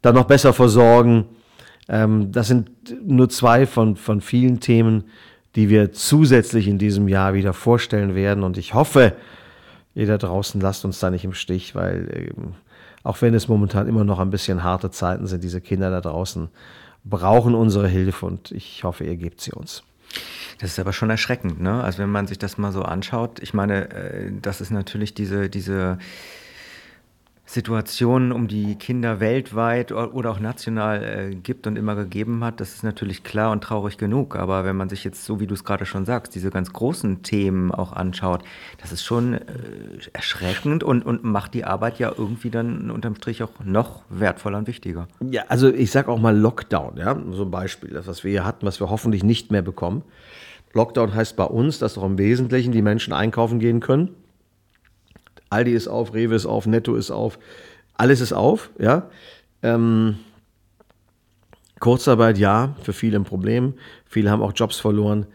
[0.00, 1.26] dann noch besser versorgen
[1.88, 2.70] ähm, das sind
[3.04, 5.04] nur zwei von, von vielen Themen,
[5.54, 8.44] die wir zusätzlich in diesem Jahr wieder vorstellen werden.
[8.44, 9.14] Und ich hoffe,
[9.94, 12.54] ihr da draußen lasst uns da nicht im Stich, weil ähm,
[13.02, 16.48] auch wenn es momentan immer noch ein bisschen harte Zeiten sind, diese Kinder da draußen
[17.04, 19.82] brauchen unsere Hilfe und ich hoffe, ihr gebt sie uns.
[20.58, 21.82] Das ist aber schon erschreckend, ne?
[21.82, 25.48] Also wenn man sich das mal so anschaut, ich meine, äh, das ist natürlich diese,
[25.48, 25.98] diese
[27.48, 32.74] Situationen um die Kinder weltweit oder auch national äh, gibt und immer gegeben hat, das
[32.74, 34.36] ist natürlich klar und traurig genug.
[34.36, 37.22] Aber wenn man sich jetzt, so wie du es gerade schon sagst, diese ganz großen
[37.22, 38.44] Themen auch anschaut,
[38.82, 39.40] das ist schon äh,
[40.12, 44.66] erschreckend und, und macht die Arbeit ja irgendwie dann unterm Strich auch noch wertvoller und
[44.66, 45.08] wichtiger.
[45.20, 48.44] Ja, also ich sage auch mal Lockdown, ja, so ein Beispiel, das, was wir hier
[48.44, 50.02] hatten, was wir hoffentlich nicht mehr bekommen.
[50.74, 54.10] Lockdown heißt bei uns, dass doch im Wesentlichen die Menschen einkaufen gehen können
[55.50, 57.38] Aldi ist auf, Rewe ist auf, Netto ist auf,
[57.94, 59.10] alles ist auf, ja.
[59.62, 60.18] Ähm,
[61.80, 63.74] Kurzarbeit, ja, für viele ein Problem.
[64.04, 65.26] Viele haben auch Jobs verloren.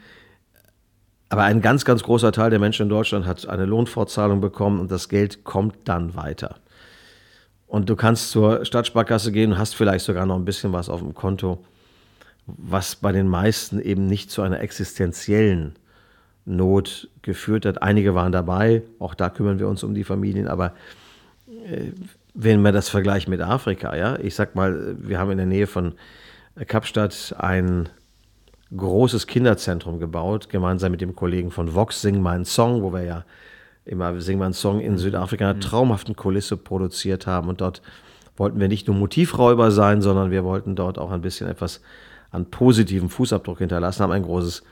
[1.30, 4.92] Aber ein ganz, ganz großer Teil der Menschen in Deutschland hat eine Lohnfortzahlung bekommen und
[4.92, 6.58] das Geld kommt dann weiter.
[7.66, 11.00] Und du kannst zur Stadtsparkasse gehen und hast vielleicht sogar noch ein bisschen was auf
[11.00, 11.64] dem Konto,
[12.46, 15.76] was bei den meisten eben nicht zu einer existenziellen
[16.46, 17.82] Not geführt hat.
[17.82, 20.74] Einige waren dabei, auch da kümmern wir uns um die Familien, aber
[21.66, 21.92] äh,
[22.34, 25.68] wenn man das vergleicht mit Afrika, ja, ich sag mal, wir haben in der Nähe
[25.68, 25.94] von
[26.68, 27.90] Kapstadt ein
[28.76, 33.26] großes Kinderzentrum gebaut, gemeinsam mit dem Kollegen von Vox, Sing meinen Song, wo wir ja
[33.86, 35.62] immer Sing meinen Song in Südafrika einer mhm.
[35.62, 37.82] traumhaften Kulisse produziert haben und dort
[38.36, 41.82] wollten wir nicht nur Motivräuber sein, sondern wir wollten dort auch ein bisschen etwas
[42.32, 44.64] an positivem Fußabdruck hinterlassen, haben ein großes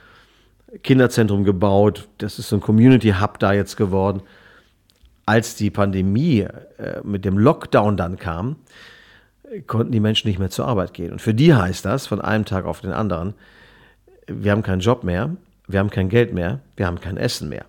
[0.82, 2.08] Kinderzentrum gebaut.
[2.18, 4.22] Das ist so ein Community Hub da jetzt geworden.
[5.26, 8.56] Als die Pandemie äh, mit dem Lockdown dann kam,
[9.66, 11.12] konnten die Menschen nicht mehr zur Arbeit gehen.
[11.12, 13.34] Und für die heißt das von einem Tag auf den anderen,
[14.26, 15.36] wir haben keinen Job mehr,
[15.68, 17.66] wir haben kein Geld mehr, wir haben kein Essen mehr.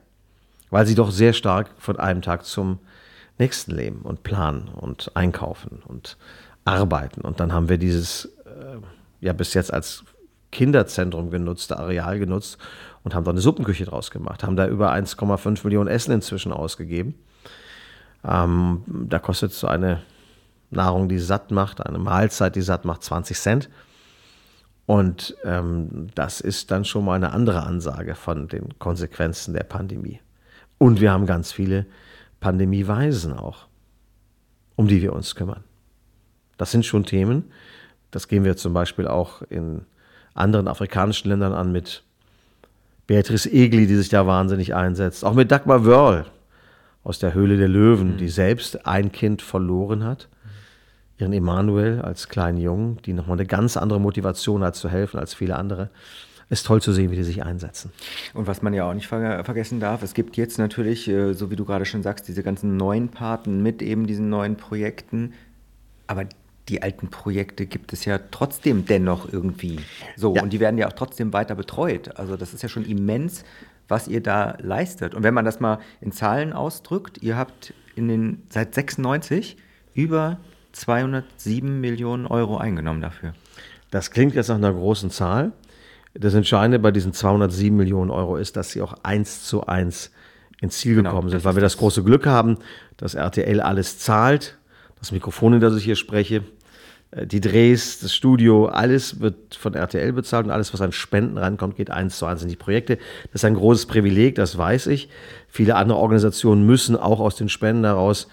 [0.70, 2.80] Weil sie doch sehr stark von einem Tag zum
[3.38, 6.18] nächsten leben und planen und einkaufen und
[6.66, 7.22] arbeiten.
[7.22, 8.78] Und dann haben wir dieses, äh,
[9.20, 10.04] ja bis jetzt als
[10.52, 12.58] Kinderzentrum genutzte Areal genutzt
[13.04, 17.16] und haben da eine Suppenküche draus gemacht, haben da über 1,5 Millionen Essen inzwischen ausgegeben.
[18.24, 20.02] Ähm, da kostet so eine
[20.70, 23.70] Nahrung, die satt macht, eine Mahlzeit, die satt macht, 20 Cent.
[24.86, 30.20] Und ähm, das ist dann schon mal eine andere Ansage von den Konsequenzen der Pandemie.
[30.78, 31.86] Und wir haben ganz viele
[32.40, 33.68] Pandemieweisen auch,
[34.76, 35.64] um die wir uns kümmern.
[36.58, 37.52] Das sind schon Themen.
[38.12, 39.86] Das gehen wir zum Beispiel auch in
[40.34, 42.04] anderen afrikanischen Ländern an mit
[43.08, 45.26] Beatrice Egli, die sich da wahnsinnig einsetzt.
[45.26, 46.26] Auch mit Dagmar Wörl
[47.04, 48.18] aus der Höhle der Löwen, mhm.
[48.18, 50.30] die selbst ein Kind verloren hat.
[51.18, 55.34] Ihren Emanuel als kleinen Jungen, die nochmal eine ganz andere Motivation hat zu helfen als
[55.34, 55.90] viele andere.
[56.50, 57.92] Es ist toll zu sehen, wie die sich einsetzen.
[58.34, 61.50] Und was man ja auch nicht ver vergessen darf, es gibt jetzt natürlich, äh, so
[61.50, 65.34] wie du gerade schon sagst, diese ganzen neuen Paten mit eben diesen neuen Projekten.
[66.08, 66.26] Aber
[66.70, 69.80] die alten Projekte gibt es ja trotzdem dennoch irgendwie
[70.16, 70.36] so.
[70.36, 70.44] Ja.
[70.44, 72.18] Und die werden ja auch trotzdem weiter betreut.
[72.18, 73.44] Also das ist ja schon immens,
[73.88, 75.14] was ihr da leistet.
[75.14, 79.58] Und wenn man das mal in Zahlen ausdrückt, ihr habt in den, seit 96
[79.94, 80.40] über
[80.72, 83.34] 207 Millionen Euro eingenommen dafür.
[83.92, 85.52] Das klingt jetzt nach einer großen Zahl.
[86.16, 90.12] Das Entscheidende bei diesen 207 Millionen Euro ist, dass sie auch eins zu eins
[90.62, 92.58] ins Ziel genau, gekommen sind, weil wir das große Glück haben,
[92.98, 94.58] dass RTL alles zahlt.
[95.04, 96.44] Das Mikrofon, in das ich hier spreche,
[97.12, 101.38] äh, die Drehs, das Studio, alles wird von RTL bezahlt und alles, was an Spenden
[101.38, 102.96] rankommt, geht eins zu eins in die Projekte.
[103.34, 105.10] Das ist ein großes Privileg, das weiß ich.
[105.50, 108.30] Viele andere Organisationen müssen auch aus den Spenden heraus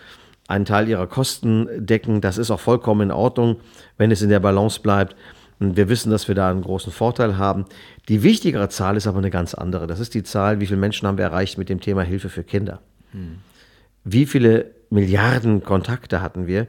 [0.47, 2.21] einen Teil ihrer Kosten decken.
[2.21, 3.57] Das ist auch vollkommen in Ordnung,
[3.99, 5.17] wenn es in der Balance bleibt.
[5.59, 7.65] Und wir wissen, dass wir da einen großen Vorteil haben.
[8.09, 9.89] Die wichtigere Zahl ist aber eine ganz andere.
[9.89, 12.45] Das ist die Zahl, wie viele Menschen haben wir erreicht mit dem Thema Hilfe für
[12.45, 12.81] Kinder.
[13.11, 13.39] Hm.
[14.05, 16.67] Wie viele Milliarden Kontakte hatten wir,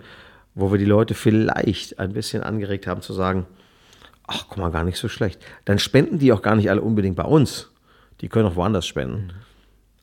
[0.54, 3.46] wo wir die Leute vielleicht ein bisschen angeregt haben zu sagen,
[4.28, 5.42] ach, guck mal, gar nicht so schlecht.
[5.66, 7.72] Dann spenden die auch gar nicht alle unbedingt bei uns.
[8.22, 9.34] Die können auch woanders spenden.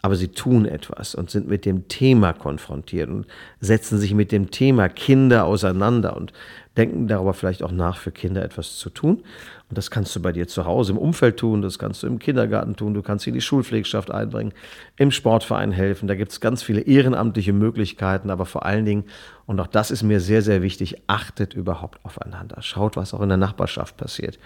[0.03, 3.27] Aber sie tun etwas und sind mit dem Thema konfrontiert und
[3.61, 6.33] setzen sich mit dem Thema Kinder auseinander und
[6.79, 9.23] denken darüber vielleicht auch nach, für Kinder etwas zu tun.
[9.69, 12.19] Und das kannst du bei dir zu Hause im Umfeld tun, das kannst du im
[12.19, 14.53] Kindergarten tun, du kannst sie in die Schulpflegschaft einbringen,
[14.97, 16.09] im Sportverein helfen.
[16.09, 19.05] Da gibt es ganz viele ehrenamtliche Möglichkeiten, aber vor allen Dingen,
[19.45, 22.63] und auch das ist mir sehr, sehr wichtig, achtet überhaupt aufeinander.
[22.63, 24.39] Schaut, was auch in der Nachbarschaft passiert.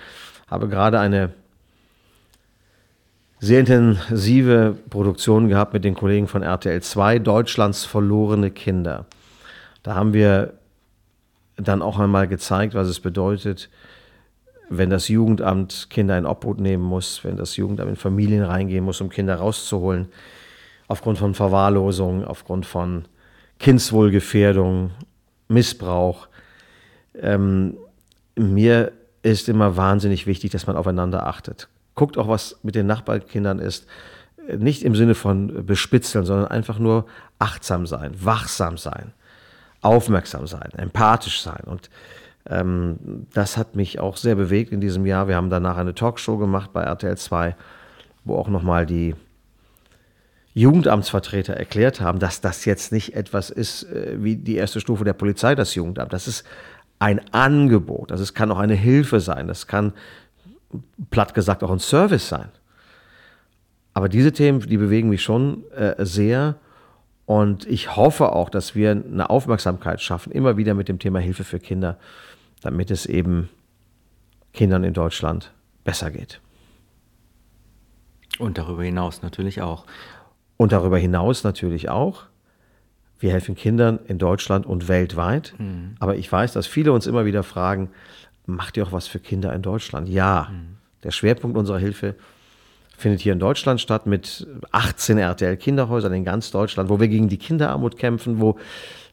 [0.49, 1.31] Habe gerade eine
[3.39, 9.07] sehr intensive Produktion gehabt mit den Kollegen von RTL 2, Deutschlands verlorene Kinder.
[9.83, 10.55] Da haben wir
[11.57, 13.69] dann auch einmal gezeigt, was es bedeutet,
[14.69, 19.01] wenn das Jugendamt Kinder in Obhut nehmen muss, wenn das Jugendamt in Familien reingehen muss,
[19.01, 20.09] um Kinder rauszuholen,
[20.89, 23.05] aufgrund von Verwahrlosung, aufgrund von
[23.59, 24.91] Kindswohlgefährdung,
[25.49, 26.29] Missbrauch.
[27.15, 27.77] Ähm,
[28.35, 28.93] mir
[29.23, 33.87] ist immer wahnsinnig wichtig, dass man aufeinander achtet guckt auch, was mit den Nachbarkindern ist.
[34.57, 37.07] Nicht im Sinne von bespitzeln, sondern einfach nur
[37.39, 39.13] achtsam sein, wachsam sein,
[39.83, 41.63] aufmerksam sein, empathisch sein.
[41.67, 41.91] Und
[42.49, 45.29] ähm, das hat mich auch sehr bewegt in diesem Jahr.
[45.29, 47.55] Wir haben danach eine Talkshow gemacht bei RTL 2,
[48.25, 49.15] wo auch nochmal die
[50.55, 55.15] Jugendamtsvertreter erklärt haben, dass das jetzt nicht etwas ist äh, wie die erste Stufe der
[55.15, 56.13] Polizei, das Jugendamt.
[56.13, 56.45] Das ist
[56.99, 58.11] ein Angebot.
[58.11, 59.49] Das ist, kann auch eine Hilfe sein.
[59.49, 59.93] Das kann
[61.11, 62.49] platt gesagt auch ein Service sein.
[63.95, 66.57] Aber diese Themen, die bewegen mich schon äh, sehr.
[67.33, 71.45] Und ich hoffe auch, dass wir eine Aufmerksamkeit schaffen, immer wieder mit dem Thema Hilfe
[71.45, 71.97] für Kinder,
[72.61, 73.49] damit es eben
[74.53, 75.51] Kindern in Deutschland
[75.83, 76.43] besser geht.
[78.39, 79.87] Und darüber hinaus natürlich auch.
[80.59, 82.25] Und darüber hinaus natürlich auch.
[83.19, 85.55] Wir helfen Kindern in Deutschland und weltweit.
[85.57, 85.95] Mhm.
[86.01, 87.89] Aber ich weiß, dass viele uns immer wieder fragen,
[88.45, 90.07] macht ihr auch was für Kinder in Deutschland?
[90.11, 90.51] Ja.
[90.53, 90.77] Mhm.
[91.03, 92.15] Der Schwerpunkt unserer Hilfe
[93.03, 97.37] findet hier in Deutschland statt mit 18 RTL-Kinderhäusern in ganz Deutschland, wo wir gegen die
[97.37, 98.59] Kinderarmut kämpfen, wo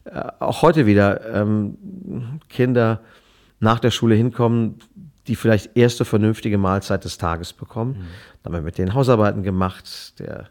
[0.05, 3.01] äh, auch heute wieder ähm, Kinder
[3.59, 4.75] nach der Schule hinkommen,
[5.27, 7.97] die vielleicht erste vernünftige Mahlzeit des Tages bekommen.
[7.97, 8.05] Mhm.
[8.43, 10.49] Dann wird mit denen Hausarbeiten gemacht, der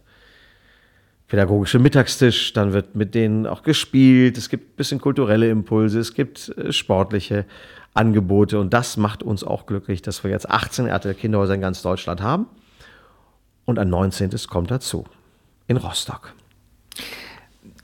[1.29, 6.13] pädagogische Mittagstisch, dann wird mit denen auch gespielt, es gibt ein bisschen kulturelle Impulse, es
[6.13, 7.45] gibt äh, sportliche
[7.95, 12.21] Angebote und das macht uns auch glücklich, dass wir jetzt 18 RTL-Kinderhäuser in ganz Deutschland
[12.21, 12.47] haben
[13.69, 14.31] und ein 19.
[14.49, 15.05] kommt dazu
[15.67, 16.33] in Rostock.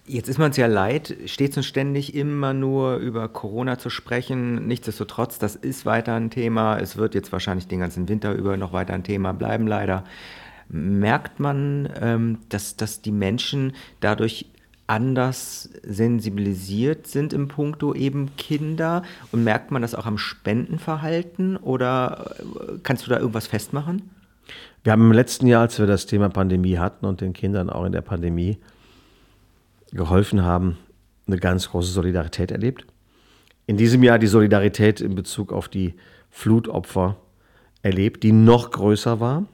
[0.06, 4.66] Jetzt ist man es ja leid, stets und ständig immer nur über Corona zu sprechen.
[4.66, 6.78] Nichtsdestotrotz, das ist weiter ein Thema.
[6.78, 10.04] Es wird jetzt wahrscheinlich den ganzen Winter über noch weiter ein Thema bleiben, leider.
[10.70, 14.46] Merkt man, ähm, dass, dass die Menschen dadurch
[14.86, 19.02] anders sensibilisiert sind im Punkto eben Kinder?
[19.32, 24.13] Und merkt man das auch am Spendenverhalten oder äh, kannst du da irgendwas festmachen?
[24.84, 27.86] Wir haben im letzten Jahr, als wir das Thema Pandemie hatten und den Kindern auch
[27.86, 28.58] in der Pandemie
[29.92, 30.76] geholfen haben,
[31.26, 32.84] eine ganz große Solidarität erlebt.
[33.66, 35.94] In diesem Jahr die Solidarität in Bezug auf die
[36.28, 37.16] Flutopfer
[37.80, 39.46] erlebt, die noch größer war.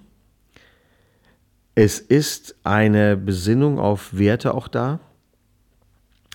[1.77, 4.99] Es ist eine Besinnung auf Werte auch da,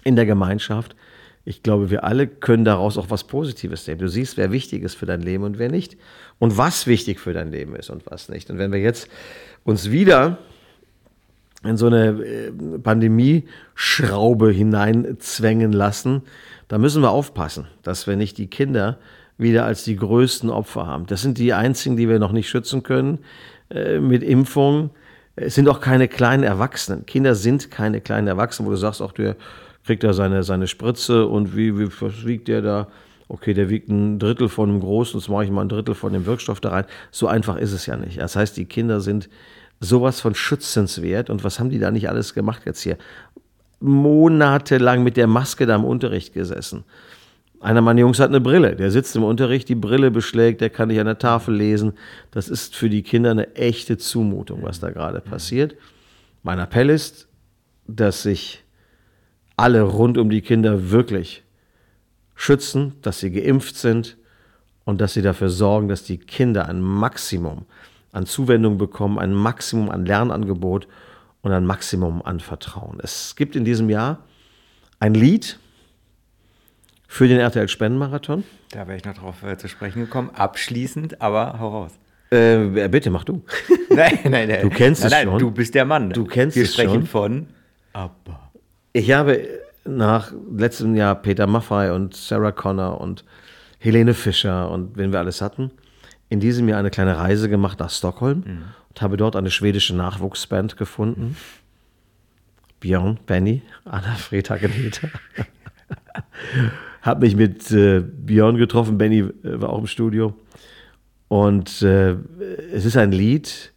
[0.06, 0.96] in der Gemeinschaft.
[1.44, 4.00] Ich glaube, wir alle können daraus auch was Positives nehmen.
[4.00, 5.98] Du siehst, wer wichtig ist für dein Leben und wer nicht.
[6.40, 8.50] Und was wichtig für dein Leben ist und was nicht.
[8.50, 9.08] Und wenn wir jetzt
[9.64, 10.38] uns wieder
[11.64, 16.22] in so eine äh, Pandemie-Schraube hineinzwängen lassen,
[16.68, 18.98] da müssen wir aufpassen, dass wir nicht die Kinder
[19.38, 21.08] wieder als die größten Opfer haben.
[21.08, 23.20] Das sind die einzigen, die wir noch nicht schützen können
[23.70, 24.92] äh, mit Impfungen.
[25.36, 27.06] Es sind auch keine kleinen Erwachsenen.
[27.06, 29.36] Kinder sind keine kleinen Erwachsenen, wo du sagst, auch du
[29.86, 32.88] kriegt er seine, seine Spritze und wie, wie was wiegt der da?
[33.28, 36.14] Okay, der wiegt ein Drittel von einem großen, jetzt mache ich mal ein Drittel von
[36.14, 36.86] dem Wirkstoff da rein.
[37.12, 38.20] So einfach ist es ja nicht.
[38.20, 39.30] Das heißt, die Kinder sind
[39.80, 41.30] sowas von schützenswert.
[41.30, 42.98] Und was haben die da nicht alles gemacht jetzt hier?
[43.80, 46.84] Monatelang mit der Maske da im Unterricht gesessen.
[47.60, 50.90] Einer meiner Jungs hat eine Brille, der sitzt im Unterricht, die Brille beschlägt, der kann
[50.90, 51.94] nicht an der Tafel lesen.
[52.32, 55.76] Das ist für die Kinder eine echte Zumutung, was da gerade passiert.
[56.44, 57.28] Mein Appell ist,
[57.88, 58.64] dass sich
[59.58, 61.45] alle rund um die Kinder wirklich
[62.36, 64.18] schützen, dass sie geimpft sind
[64.84, 67.66] und dass sie dafür sorgen, dass die Kinder ein Maximum
[68.12, 70.88] an Zuwendung bekommen, ein Maximum an Lernangebot
[71.42, 73.00] und ein Maximum an Vertrauen.
[73.02, 74.20] Es gibt in diesem Jahr
[75.00, 75.60] ein Lied
[77.08, 78.44] für den RTL Spendenmarathon.
[78.72, 80.32] Da wäre ich noch drauf äh, zu sprechen gekommen.
[80.34, 81.92] Abschließend, aber hau raus.
[82.32, 83.44] Äh, bitte, mach du.
[83.90, 84.62] Nein, nein, nein.
[84.62, 85.40] Du kennst nein, es nein, schon.
[85.40, 86.10] Du bist der Mann.
[86.10, 87.06] Du kennst Wir es sprechen schon.
[87.06, 87.48] von
[87.94, 88.52] Aber.
[88.92, 89.48] Ich habe
[89.88, 93.24] nach letztem Jahr Peter Maffay und Sarah Connor und
[93.80, 95.72] Helene Fischer und wen wir alles hatten,
[96.30, 98.44] in diesem Jahr eine kleine Reise gemacht nach Stockholm
[98.90, 101.38] und habe dort eine schwedische Nachwuchsband gefunden.
[102.80, 105.08] Björn, Benny, Anna Freda Agneta.
[107.02, 110.34] habe mich mit äh, Björn getroffen, Benny äh, war auch im Studio.
[111.28, 112.16] Und äh,
[112.72, 113.74] es ist ein Lied,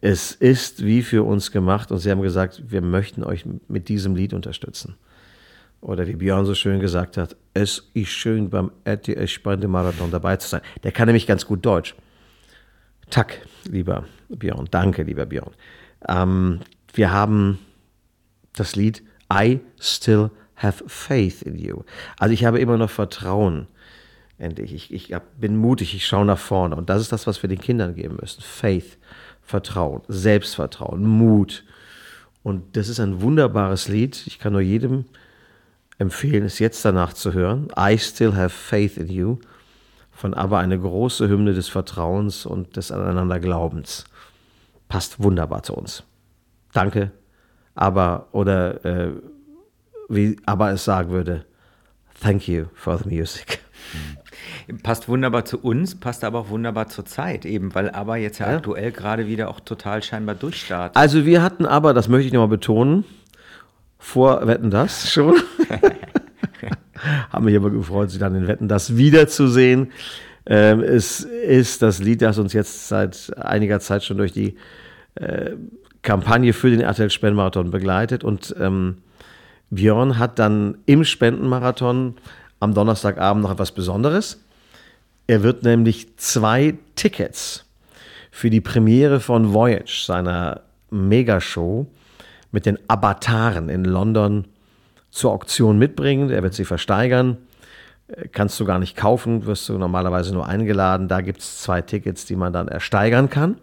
[0.00, 4.14] es ist wie für uns gemacht und sie haben gesagt, wir möchten euch mit diesem
[4.14, 4.96] Lied unterstützen.
[5.80, 10.48] Oder wie Björn so schön gesagt hat, es ist schön beim RTL Spendemarathon dabei zu
[10.48, 10.60] sein.
[10.82, 11.94] Der kann nämlich ganz gut Deutsch.
[13.08, 14.68] Tack, lieber Björn.
[14.70, 15.52] Danke, lieber Björn.
[16.08, 16.60] Ähm,
[16.92, 17.58] wir haben
[18.54, 21.82] das Lied I Still Have Faith in You.
[22.18, 23.66] Also ich habe immer noch Vertrauen.
[24.38, 24.74] Endlich.
[24.74, 26.76] Ich, ich hab, bin mutig, ich schaue nach vorne.
[26.76, 28.42] Und das ist das, was wir den Kindern geben müssen.
[28.42, 28.98] Faith,
[29.50, 31.64] Vertrauen, Selbstvertrauen, Mut.
[32.42, 34.26] Und das ist ein wunderbares Lied.
[34.26, 35.06] Ich kann nur jedem
[35.98, 37.68] empfehlen, es jetzt danach zu hören.
[37.76, 39.38] I Still Have Faith in You.
[40.12, 44.04] Von aber eine große Hymne des Vertrauens und des Aneinanderglaubens.
[44.88, 46.04] Passt wunderbar zu uns.
[46.72, 47.10] Danke.
[47.74, 49.12] Aber, oder äh,
[50.08, 51.44] wie aber es sagen würde,
[52.20, 53.60] thank you for the music.
[54.82, 58.50] Passt wunderbar zu uns, passt aber auch wunderbar zur Zeit, eben, weil aber jetzt ja,
[58.50, 58.56] Ja.
[58.56, 60.96] aktuell gerade wieder auch total scheinbar durchstartet.
[60.96, 63.04] Also wir hatten aber, das möchte ich nochmal betonen,
[63.98, 65.34] vor Wetten das schon.
[67.30, 69.90] Haben mich aber gefreut, sie dann in Wetten das wiederzusehen.
[70.46, 74.56] Ähm, es ist das Lied, das uns jetzt seit einiger Zeit schon durch die
[75.14, 75.52] äh,
[76.02, 78.24] Kampagne für den RTL Spendenmarathon begleitet.
[78.24, 78.98] Und ähm,
[79.70, 82.16] Björn hat dann im Spendenmarathon
[82.60, 84.40] am Donnerstagabend noch etwas Besonderes.
[85.26, 87.64] Er wird nämlich zwei Tickets
[88.30, 91.86] für die Premiere von Voyage, seiner Megashow
[92.52, 94.46] mit den Avataren in London
[95.10, 96.30] zur Auktion mitbringen.
[96.30, 97.38] Er wird sie versteigern.
[98.08, 101.08] Äh, Kannst du gar nicht kaufen, wirst du normalerweise nur eingeladen.
[101.08, 103.56] Da gibt es zwei Tickets, die man dann ersteigern kann.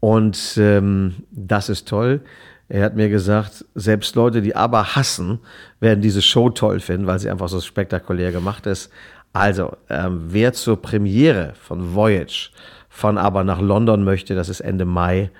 [0.00, 2.20] Und ähm, das ist toll.
[2.68, 5.38] Er hat mir gesagt, selbst Leute, die aber hassen,
[5.78, 8.90] werden diese Show toll finden, weil sie einfach so spektakulär gemacht ist.
[9.32, 12.50] Also, ähm, wer zur Premiere von Voyage
[12.88, 15.30] von aber nach London möchte, das ist Ende Mai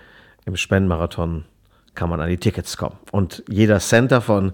[0.44, 1.46] im Spendenmarathon,
[1.94, 2.98] kann man an die Tickets kommen.
[3.10, 4.52] Und jeder Cent davon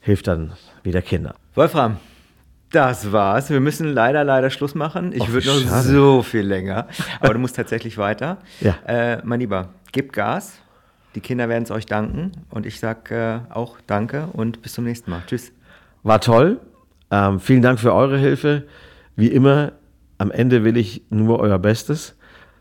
[0.00, 0.52] hilft dann
[0.82, 1.34] wieder Kindern.
[1.54, 1.98] Wolfram,
[2.72, 3.48] das war's.
[3.48, 5.12] Wir müssen leider, leider Schluss machen.
[5.12, 5.82] Ich würde noch schade.
[5.82, 6.88] so viel länger.
[7.20, 8.38] Aber du musst tatsächlich weiter.
[8.60, 8.74] Ja.
[8.86, 10.54] Äh, mein Lieber, gib Gas.
[11.14, 12.32] Die Kinder werden es euch danken.
[12.50, 15.22] Und ich sag äh, auch Danke und bis zum nächsten Mal.
[15.26, 15.52] Tschüss.
[16.02, 16.60] War toll.
[17.10, 18.64] Ähm, vielen Dank für eure Hilfe.
[19.16, 19.72] Wie immer,
[20.18, 22.16] am Ende will ich nur euer Bestes,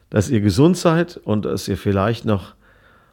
[0.09, 2.55] dass ihr gesund seid und dass ihr vielleicht noch,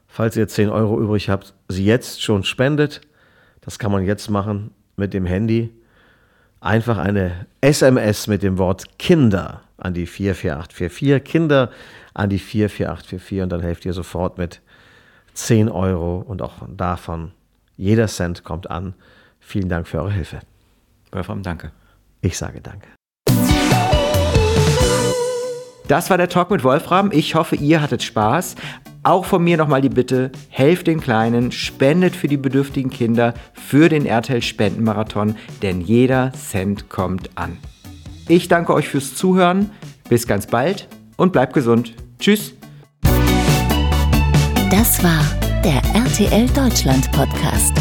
[0.08, 3.00] falls ihr 10 Euro übrig habt, sie jetzt schon spendet.
[3.60, 5.72] Das kann man jetzt machen mit dem Handy.
[6.60, 11.22] Einfach eine SMS mit dem Wort Kinder an die 44844.
[11.22, 11.70] Kinder
[12.14, 14.60] an die 44844 und dann helft ihr sofort mit
[15.38, 17.32] 10 Euro und auch davon
[17.76, 18.94] jeder Cent kommt an.
[19.38, 20.40] Vielen Dank für eure Hilfe.
[21.12, 21.70] Wolfram, danke.
[22.20, 22.88] Ich sage danke.
[25.86, 27.12] Das war der Talk mit Wolfram.
[27.12, 28.56] Ich hoffe, ihr hattet Spaß.
[29.04, 33.88] Auch von mir nochmal die Bitte, helft den Kleinen, spendet für die bedürftigen Kinder, für
[33.88, 37.56] den RTL Spendenmarathon, denn jeder Cent kommt an.
[38.26, 39.70] Ich danke euch fürs Zuhören.
[40.08, 41.94] Bis ganz bald und bleibt gesund.
[42.18, 42.57] Tschüss.
[44.70, 45.24] Das war
[45.62, 47.72] der RTL Deutschland Podcast.